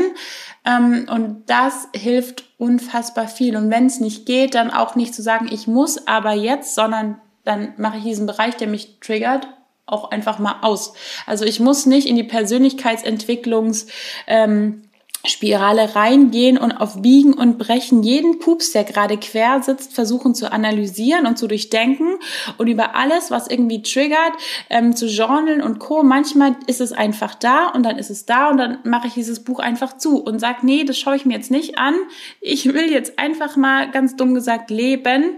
Ähm, 0.66 1.08
und 1.10 1.44
das 1.48 1.88
hilft 1.96 2.46
unfassbar 2.58 3.28
viel. 3.28 3.56
Und 3.56 3.70
wenn 3.70 3.86
es 3.86 4.00
nicht 4.00 4.26
geht, 4.26 4.56
dann 4.56 4.72
auch 4.72 4.96
nicht 4.96 5.14
zu 5.14 5.22
sagen, 5.22 5.48
ich 5.52 5.68
muss 5.68 6.08
aber 6.08 6.34
jetzt, 6.34 6.76
sondern 6.76 7.20
dann 7.44 7.74
mache 7.78 7.98
ich 7.98 8.04
diesen 8.04 8.26
Bereich, 8.26 8.56
der 8.56 8.68
mich 8.68 9.00
triggert 9.00 9.48
auch 9.88 10.10
einfach 10.10 10.40
mal 10.40 10.62
aus. 10.62 10.94
Also 11.26 11.46
ich 11.46 11.60
muss 11.60 11.86
nicht 11.86 12.08
in 12.08 12.16
die 12.16 12.24
Persönlichkeitsentwicklungs 12.24 13.88
ähm, 14.28 14.85
Spirale 15.26 15.96
reingehen 15.96 16.58
und 16.58 16.72
auf 16.72 17.02
Biegen 17.02 17.34
und 17.34 17.58
Brechen 17.58 18.04
jeden 18.04 18.40
Pups, 18.40 18.72
der 18.72 18.84
gerade 18.84 19.18
quer 19.18 19.62
sitzt, 19.62 19.94
versuchen 19.94 20.36
zu 20.36 20.52
analysieren 20.52 21.26
und 21.26 21.38
zu 21.38 21.48
durchdenken 21.48 22.16
und 22.58 22.68
über 22.68 22.96
alles, 22.96 23.32
was 23.32 23.48
irgendwie 23.48 23.82
triggert, 23.82 24.34
ähm, 24.70 24.96
zu 24.96 25.08
journalen 25.08 25.62
und 25.62 25.80
co. 25.80 26.04
Manchmal 26.04 26.56
ist 26.68 26.82
es 26.82 26.92
einfach 26.92 27.36
da 27.36 27.68
und 27.68 27.84
dann 27.84 27.98
ist 27.98 28.10
es 28.10 28.26
da 28.26 28.50
und 28.50 28.58
dann 28.58 28.80
mache 28.84 29.08
ich 29.08 29.14
dieses 29.14 29.44
Buch 29.44 29.60
einfach 29.60 29.98
zu 29.98 30.24
und 30.24 30.40
sage, 30.40 30.60
nee, 30.64 30.84
das 30.84 30.98
schaue 30.98 31.16
ich 31.16 31.26
mir 31.26 31.36
jetzt 31.36 31.52
nicht 31.52 31.78
an. 31.78 31.96
Ich 32.42 32.74
will 32.74 32.92
jetzt 32.92 33.20
einfach 33.20 33.56
mal 33.56 33.90
ganz 33.92 34.16
dumm 34.16 34.34
gesagt 34.34 34.70
leben 34.70 35.38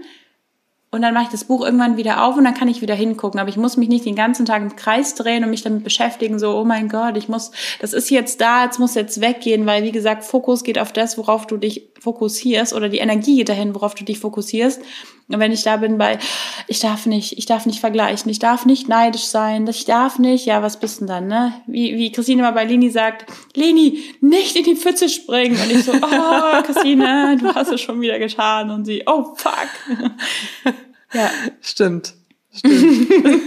und 0.90 1.02
dann 1.02 1.12
mache 1.12 1.24
ich 1.24 1.30
das 1.30 1.44
Buch 1.44 1.62
irgendwann 1.62 1.98
wieder 1.98 2.24
auf 2.24 2.36
und 2.36 2.44
dann 2.44 2.54
kann 2.54 2.68
ich 2.68 2.80
wieder 2.80 2.94
hingucken. 2.94 3.38
Aber 3.38 3.50
ich 3.50 3.58
muss 3.58 3.76
mich 3.76 3.90
nicht 3.90 4.06
den 4.06 4.16
ganzen 4.16 4.46
Tag 4.46 4.62
im 4.62 4.74
Kreis 4.74 5.14
drehen 5.14 5.44
und 5.44 5.50
mich 5.50 5.62
damit 5.62 5.84
beschäftigen, 5.84 6.38
so, 6.38 6.56
oh 6.56 6.64
mein 6.64 6.88
Gott, 6.88 7.16
ich 7.18 7.28
muss, 7.28 7.50
das 7.80 7.92
ist 7.92 8.08
jetzt 8.10 8.40
da, 8.40 8.64
jetzt 8.64 8.78
muss 8.78 8.94
jetzt 8.94 9.20
weggehen, 9.20 9.66
weil 9.66 9.82
wie 9.84 9.92
gesagt, 9.92 10.24
Fokus 10.24 10.64
geht 10.64 10.78
auf 10.78 10.92
das, 10.92 11.18
worauf 11.18 11.46
du 11.46 11.58
dich 11.58 11.90
fokussierst 12.00 12.72
oder 12.72 12.88
die 12.88 12.98
Energie 12.98 13.36
geht 13.36 13.50
dahin, 13.50 13.74
worauf 13.74 13.94
du 13.94 14.04
dich 14.04 14.18
fokussierst. 14.18 14.80
Und 15.30 15.40
wenn 15.40 15.52
ich 15.52 15.62
da 15.62 15.76
bin 15.76 15.98
bei, 15.98 16.18
ich 16.68 16.80
darf 16.80 17.04
nicht, 17.04 17.36
ich 17.36 17.44
darf 17.44 17.66
nicht 17.66 17.80
vergleichen, 17.80 18.30
ich 18.30 18.38
darf 18.38 18.64
nicht 18.64 18.88
neidisch 18.88 19.24
sein, 19.24 19.66
ich 19.66 19.84
darf 19.84 20.18
nicht, 20.18 20.46
ja, 20.46 20.62
was 20.62 20.80
bist 20.80 21.00
denn 21.00 21.06
dann, 21.06 21.26
ne? 21.26 21.52
Wie, 21.66 21.96
wie 21.96 22.10
Christine 22.10 22.40
mal 22.42 22.52
bei 22.52 22.64
Leni 22.64 22.88
sagt, 22.88 23.26
Leni, 23.54 24.02
nicht 24.22 24.56
in 24.56 24.64
die 24.64 24.74
Pfütze 24.76 25.10
springen. 25.10 25.60
Und 25.60 25.70
ich 25.70 25.84
so, 25.84 25.92
oh, 25.92 26.62
Christine, 26.62 27.36
du 27.38 27.54
hast 27.54 27.70
es 27.70 27.82
schon 27.82 28.00
wieder 28.00 28.18
getan. 28.18 28.70
Und 28.70 28.86
sie, 28.86 29.02
oh, 29.04 29.34
fuck. 29.34 29.68
ja. 31.12 31.30
Stimmt. 31.60 32.14
Stimmt. 32.54 33.12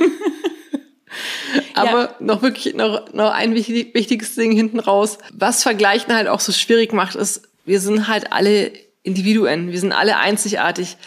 Aber 1.73 2.01
ja. 2.03 2.15
noch 2.19 2.43
wirklich 2.43 2.75
noch, 2.75 3.11
noch 3.13 3.31
ein 3.31 3.55
wichtig, 3.55 3.93
wichtiges 3.95 4.35
Ding 4.35 4.51
hinten 4.51 4.79
raus. 4.79 5.17
Was 5.33 5.63
Vergleichen 5.63 6.13
halt 6.13 6.27
auch 6.27 6.39
so 6.39 6.51
schwierig 6.51 6.93
macht, 6.93 7.15
ist, 7.15 7.41
wir 7.65 7.79
sind 7.79 8.07
halt 8.07 8.31
alle 8.31 8.71
Individuen. 9.03 9.71
Wir 9.71 9.79
sind 9.79 9.93
alle 9.93 10.17
einzigartig 10.17 10.97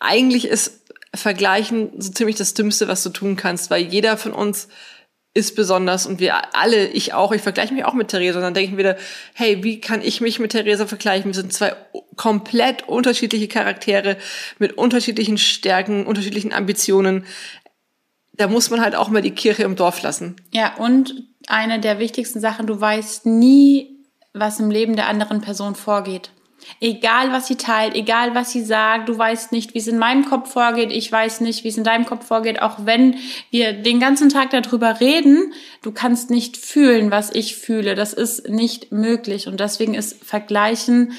eigentlich 0.00 0.46
ist 0.46 0.80
Vergleichen 1.14 1.90
so 1.98 2.10
ziemlich 2.10 2.36
das 2.36 2.54
Dümmste, 2.54 2.88
was 2.88 3.02
du 3.02 3.10
tun 3.10 3.36
kannst, 3.36 3.70
weil 3.70 3.82
jeder 3.82 4.16
von 4.16 4.32
uns 4.32 4.68
ist 5.32 5.54
besonders 5.54 6.06
und 6.06 6.18
wir 6.18 6.56
alle, 6.56 6.88
ich 6.88 7.14
auch, 7.14 7.30
ich 7.30 7.42
vergleiche 7.42 7.72
mich 7.72 7.84
auch 7.84 7.94
mit 7.94 8.08
Theresa 8.08 8.38
und 8.38 8.42
dann 8.42 8.54
denke 8.54 8.72
ich 8.72 8.78
wieder, 8.78 8.96
hey, 9.34 9.62
wie 9.62 9.80
kann 9.80 10.02
ich 10.02 10.20
mich 10.20 10.40
mit 10.40 10.52
Theresa 10.52 10.86
vergleichen? 10.86 11.26
Wir 11.26 11.34
sind 11.34 11.52
zwei 11.52 11.76
komplett 12.16 12.88
unterschiedliche 12.88 13.46
Charaktere 13.46 14.16
mit 14.58 14.76
unterschiedlichen 14.76 15.38
Stärken, 15.38 16.06
unterschiedlichen 16.06 16.52
Ambitionen. 16.52 17.24
Da 18.32 18.48
muss 18.48 18.70
man 18.70 18.80
halt 18.80 18.96
auch 18.96 19.08
mal 19.08 19.22
die 19.22 19.30
Kirche 19.30 19.62
im 19.62 19.76
Dorf 19.76 20.02
lassen. 20.02 20.34
Ja, 20.52 20.74
und 20.76 21.14
eine 21.46 21.78
der 21.78 22.00
wichtigsten 22.00 22.40
Sachen, 22.40 22.66
du 22.66 22.80
weißt 22.80 23.26
nie, 23.26 24.00
was 24.32 24.58
im 24.58 24.70
Leben 24.70 24.96
der 24.96 25.06
anderen 25.06 25.40
Person 25.40 25.76
vorgeht. 25.76 26.30
Egal, 26.80 27.32
was 27.32 27.46
sie 27.46 27.56
teilt, 27.56 27.94
egal, 27.94 28.34
was 28.34 28.52
sie 28.52 28.62
sagt, 28.62 29.08
du 29.08 29.16
weißt 29.16 29.52
nicht, 29.52 29.74
wie 29.74 29.78
es 29.78 29.86
in 29.86 29.98
meinem 29.98 30.24
Kopf 30.24 30.52
vorgeht, 30.52 30.90
ich 30.92 31.10
weiß 31.10 31.40
nicht, 31.40 31.64
wie 31.64 31.68
es 31.68 31.76
in 31.76 31.84
deinem 31.84 32.06
Kopf 32.06 32.26
vorgeht, 32.26 32.62
auch 32.62 32.86
wenn 32.86 33.16
wir 33.50 33.72
den 33.72 34.00
ganzen 34.00 34.28
Tag 34.28 34.50
darüber 34.50 35.00
reden, 35.00 35.52
du 35.82 35.92
kannst 35.92 36.30
nicht 36.30 36.56
fühlen, 36.56 37.10
was 37.10 37.34
ich 37.34 37.56
fühle. 37.56 37.94
Das 37.94 38.12
ist 38.12 38.48
nicht 38.48 38.92
möglich 38.92 39.46
und 39.46 39.60
deswegen 39.60 39.94
ist 39.94 40.24
Vergleichen 40.24 41.12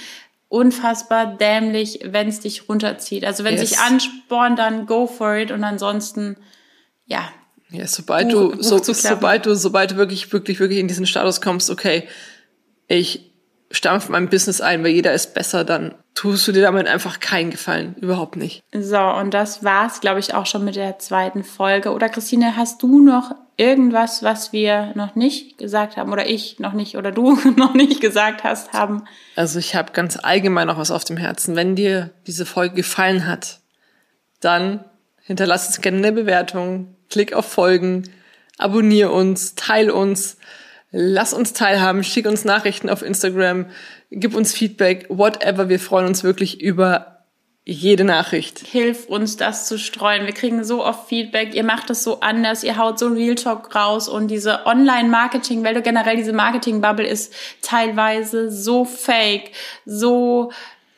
unfassbar 0.52 1.38
dämlich, 1.38 2.00
wenn 2.04 2.28
es 2.28 2.42
dich 2.42 2.68
runterzieht. 2.68 3.24
Also 3.24 3.44
wenn 3.44 3.56
yes. 3.56 3.70
sich 3.70 3.80
anspornt, 3.80 4.60
dann 4.60 4.86
go 4.86 5.08
for 5.08 5.36
it 5.36 5.52
und 5.52 5.64
ansonsten, 5.64 6.36
ja. 7.06 7.32
Ja, 7.70 7.88
sobald 7.88 8.30
Buch, 8.32 8.56
du, 8.56 8.62
so, 8.62 8.78
sobald 8.84 9.46
du, 9.46 9.56
sobald 9.56 9.92
du 9.92 9.96
wirklich, 9.96 10.34
wirklich, 10.34 10.60
wirklich 10.60 10.80
in 10.80 10.90
diesen 10.90 11.06
Status 11.06 11.40
kommst, 11.40 11.70
okay, 11.70 12.08
ich 12.90 13.31
stampf 13.72 14.10
mein 14.10 14.30
Business 14.30 14.62
ein, 14.62 14.84
weil 14.84 14.92
jeder 14.92 15.14
ist 15.14 15.34
besser, 15.34 15.64
dann 15.64 15.96
tust 16.14 16.48
du 16.48 16.52
dir 16.52 16.62
damit 16.62 16.88
einfach 16.88 17.20
keinen 17.20 17.52
Gefallen. 17.52 17.96
Überhaupt 18.00 18.36
nicht. 18.36 18.64
So, 18.74 19.00
und 19.00 19.34
das 19.34 19.64
war's, 19.64 20.02
glaube 20.02 20.20
ich, 20.20 20.34
auch 20.34 20.46
schon 20.46 20.66
mit 20.66 20.76
der 20.76 21.00
zweiten 21.00 21.44
Folge. 21.44 21.92
Oder 21.92 22.10
Christine, 22.10 22.56
hast 22.58 22.84
du 22.84 23.02
noch 23.02 23.34
irgendwas, 23.58 24.24
was 24.24 24.54
wir 24.54 24.92
noch 24.96 25.16
nicht 25.16 25.58
gesagt 25.58 25.98
haben 25.98 26.12
oder 26.12 26.28
ich 26.28 26.60
noch 26.60 26.74
nicht 26.74 26.98
oder 26.98 27.12
du 27.12 27.36
noch 27.56 27.74
nicht 27.74 28.02
gesagt 28.02 28.44
hast 28.44 28.74
haben? 28.74 29.04
Also 29.36 29.60
ich 29.60 29.76
habe 29.76 29.94
ganz 29.94 30.18
allgemein 30.22 30.68
noch 30.68 30.78
was 30.78 30.92
auf 30.92 31.04
dem 31.04 31.18
Herzen. 31.18 31.56
Wenn 31.56 31.76
dir 31.76 32.12
diese 32.28 32.46
Folge 32.46 32.76
gefallen 32.76 33.28
hat, 33.28 33.60
dann 34.40 34.84
hinterlass 35.22 35.68
uns 35.68 35.82
gerne 35.82 35.98
eine 35.98 36.12
Bewertung, 36.12 36.96
klick 37.10 37.34
auf 37.34 37.46
Folgen, 37.46 38.10
abonniere 38.58 39.12
uns, 39.12 39.56
teil 39.56 39.92
uns 39.92 40.38
Lass 40.92 41.34
uns 41.34 41.54
teilhaben, 41.54 42.04
schick 42.04 42.26
uns 42.26 42.44
Nachrichten 42.44 42.90
auf 42.90 43.02
Instagram, 43.02 43.68
gib 44.10 44.36
uns 44.36 44.54
Feedback, 44.54 45.06
whatever. 45.10 45.70
Wir 45.70 45.80
freuen 45.80 46.06
uns 46.06 46.24
wirklich 46.24 46.62
über 46.62 47.12
jede 47.64 48.04
Nachricht. 48.04 48.60
Hilf 48.60 49.06
uns, 49.06 49.38
das 49.38 49.68
zu 49.68 49.78
streuen. 49.78 50.26
Wir 50.26 50.34
kriegen 50.34 50.64
so 50.64 50.84
oft 50.84 51.08
Feedback. 51.08 51.54
Ihr 51.54 51.64
macht 51.64 51.90
es 51.92 52.04
so 52.04 52.20
anders. 52.20 52.64
Ihr 52.64 52.78
haut 52.78 53.00
so 53.00 53.06
ein 53.06 53.14
Real 53.14 53.36
Talk 53.36 53.74
raus 53.76 54.10
und 54.10 54.30
diese 54.30 54.66
Online-Marketing-Welt, 54.66 55.84
generell 55.84 56.18
diese 56.18 56.34
Marketing-Bubble 56.34 57.08
ist 57.08 57.34
teilweise 57.62 58.52
so 58.52 58.84
fake, 58.84 59.52
so, 59.86 60.52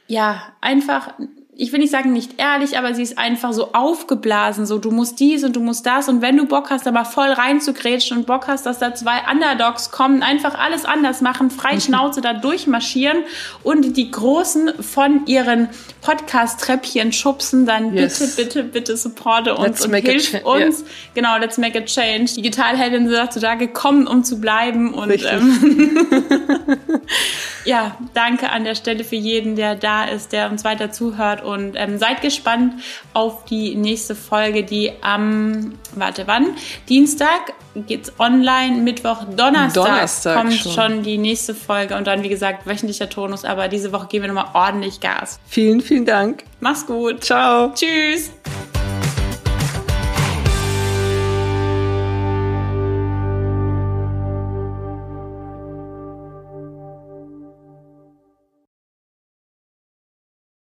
ja, 0.08 0.42
einfach 0.62 1.14
ich 1.56 1.72
will 1.72 1.80
nicht 1.80 1.92
sagen 1.92 2.14
nicht 2.14 2.40
ehrlich, 2.40 2.78
aber 2.80 2.96
sie 2.96 3.04
ist 3.04 3.18
einfach 3.18 3.54
so 3.54 3.74
aufgeblasen, 3.74 4.66
so 4.66 4.80
du 4.80 4.90
musst 4.90 5.20
dies 5.20 5.44
und 5.44 5.56
du 5.56 5.60
musst 5.60 5.86
das 5.86 6.10
und 6.10 6.22
wenn 6.22 6.36
du 6.36 6.48
Bock 6.48 6.72
hast, 6.72 6.86
da 6.86 6.92
mal 6.92 7.04
voll 7.04 7.30
reinzugrätschen 7.30 8.18
und 8.18 8.26
Bock 8.26 8.48
hast, 8.48 8.66
dass 8.66 8.80
da 8.80 8.96
zwei 8.96 9.22
Underdogs 9.32 9.92
kommen, 9.92 10.24
einfach 10.24 10.56
alles 10.56 10.84
anders 10.84 11.22
machen, 11.22 11.52
frei 11.52 11.80
Schnauze 11.84 12.22
da 12.22 12.34
durchmarschieren 12.34 13.24
und 13.62 13.98
die 13.98 14.10
Großen 14.10 14.82
von 14.82 15.28
ihren 15.28 15.70
Podcast-Treppchen 16.02 17.14
schubsen, 17.14 17.66
dann 17.68 17.94
yes. 17.94 18.20
bitte, 18.20 18.36
bitte, 18.36 18.64
bitte 18.64 18.98
supporte 18.98 19.56
uns 19.56 19.82
let's 19.82 19.86
und 19.86 19.96
hilf 19.96 20.44
uns. 20.44 20.80
Yeah. 20.80 20.90
Genau, 21.14 21.38
let's 21.38 21.58
make 21.58 21.78
a 21.78 21.82
change. 21.82 22.34
Digitalheldin 22.36 23.08
sind 23.08 23.16
dazu 23.16 23.40
da 23.40 23.54
gekommen, 23.56 24.08
um 24.08 24.24
zu 24.24 24.42
bleiben 24.42 24.94
und 24.94 25.24
ähm, 25.24 26.08
ja, 27.66 27.96
danke 28.14 28.50
an 28.50 28.64
der 28.64 28.76
Stelle 28.76 29.04
für 29.04 29.16
jeden, 29.16 29.56
der 29.56 29.76
da 29.76 30.06
ist, 30.06 30.34
der 30.34 30.50
uns 30.50 30.64
weiter 30.64 30.92
zuhört 30.92 31.43
und 31.44 31.76
ähm, 31.76 31.98
seid 31.98 32.22
gespannt 32.22 32.82
auf 33.14 33.46
die 33.46 33.76
nächste 33.76 34.16
Folge, 34.16 34.64
die 34.64 34.92
am, 35.02 35.74
warte, 35.96 36.24
wann? 36.28 36.56
Dienstag 36.90 37.54
geht's 37.76 38.12
online, 38.20 38.82
Mittwoch, 38.82 39.24
Donnerstag, 39.36 39.86
Donnerstag 39.86 40.38
kommt 40.38 40.54
schon. 40.54 40.72
schon. 40.72 41.04
die 41.04 41.18
nächste 41.18 41.56
Folge 41.56 41.96
und 41.96 42.08
dann, 42.08 42.24
wie 42.24 42.30
gesagt, 42.30 42.66
wöchentlicher 42.66 43.10
Tonus, 43.10 43.46
aber 43.46 43.68
diese 43.68 43.92
Woche 43.92 44.08
geben 44.08 44.26
wir 44.26 44.34
nochmal 44.34 44.52
ordentlich 44.54 45.00
Gas. 45.00 45.40
Vielen, 45.48 45.82
vielen 45.82 46.06
Dank. 46.06 46.44
Mach's 46.60 46.86
gut. 46.86 47.24
Ciao. 47.24 47.74
Tschüss. 47.74 48.32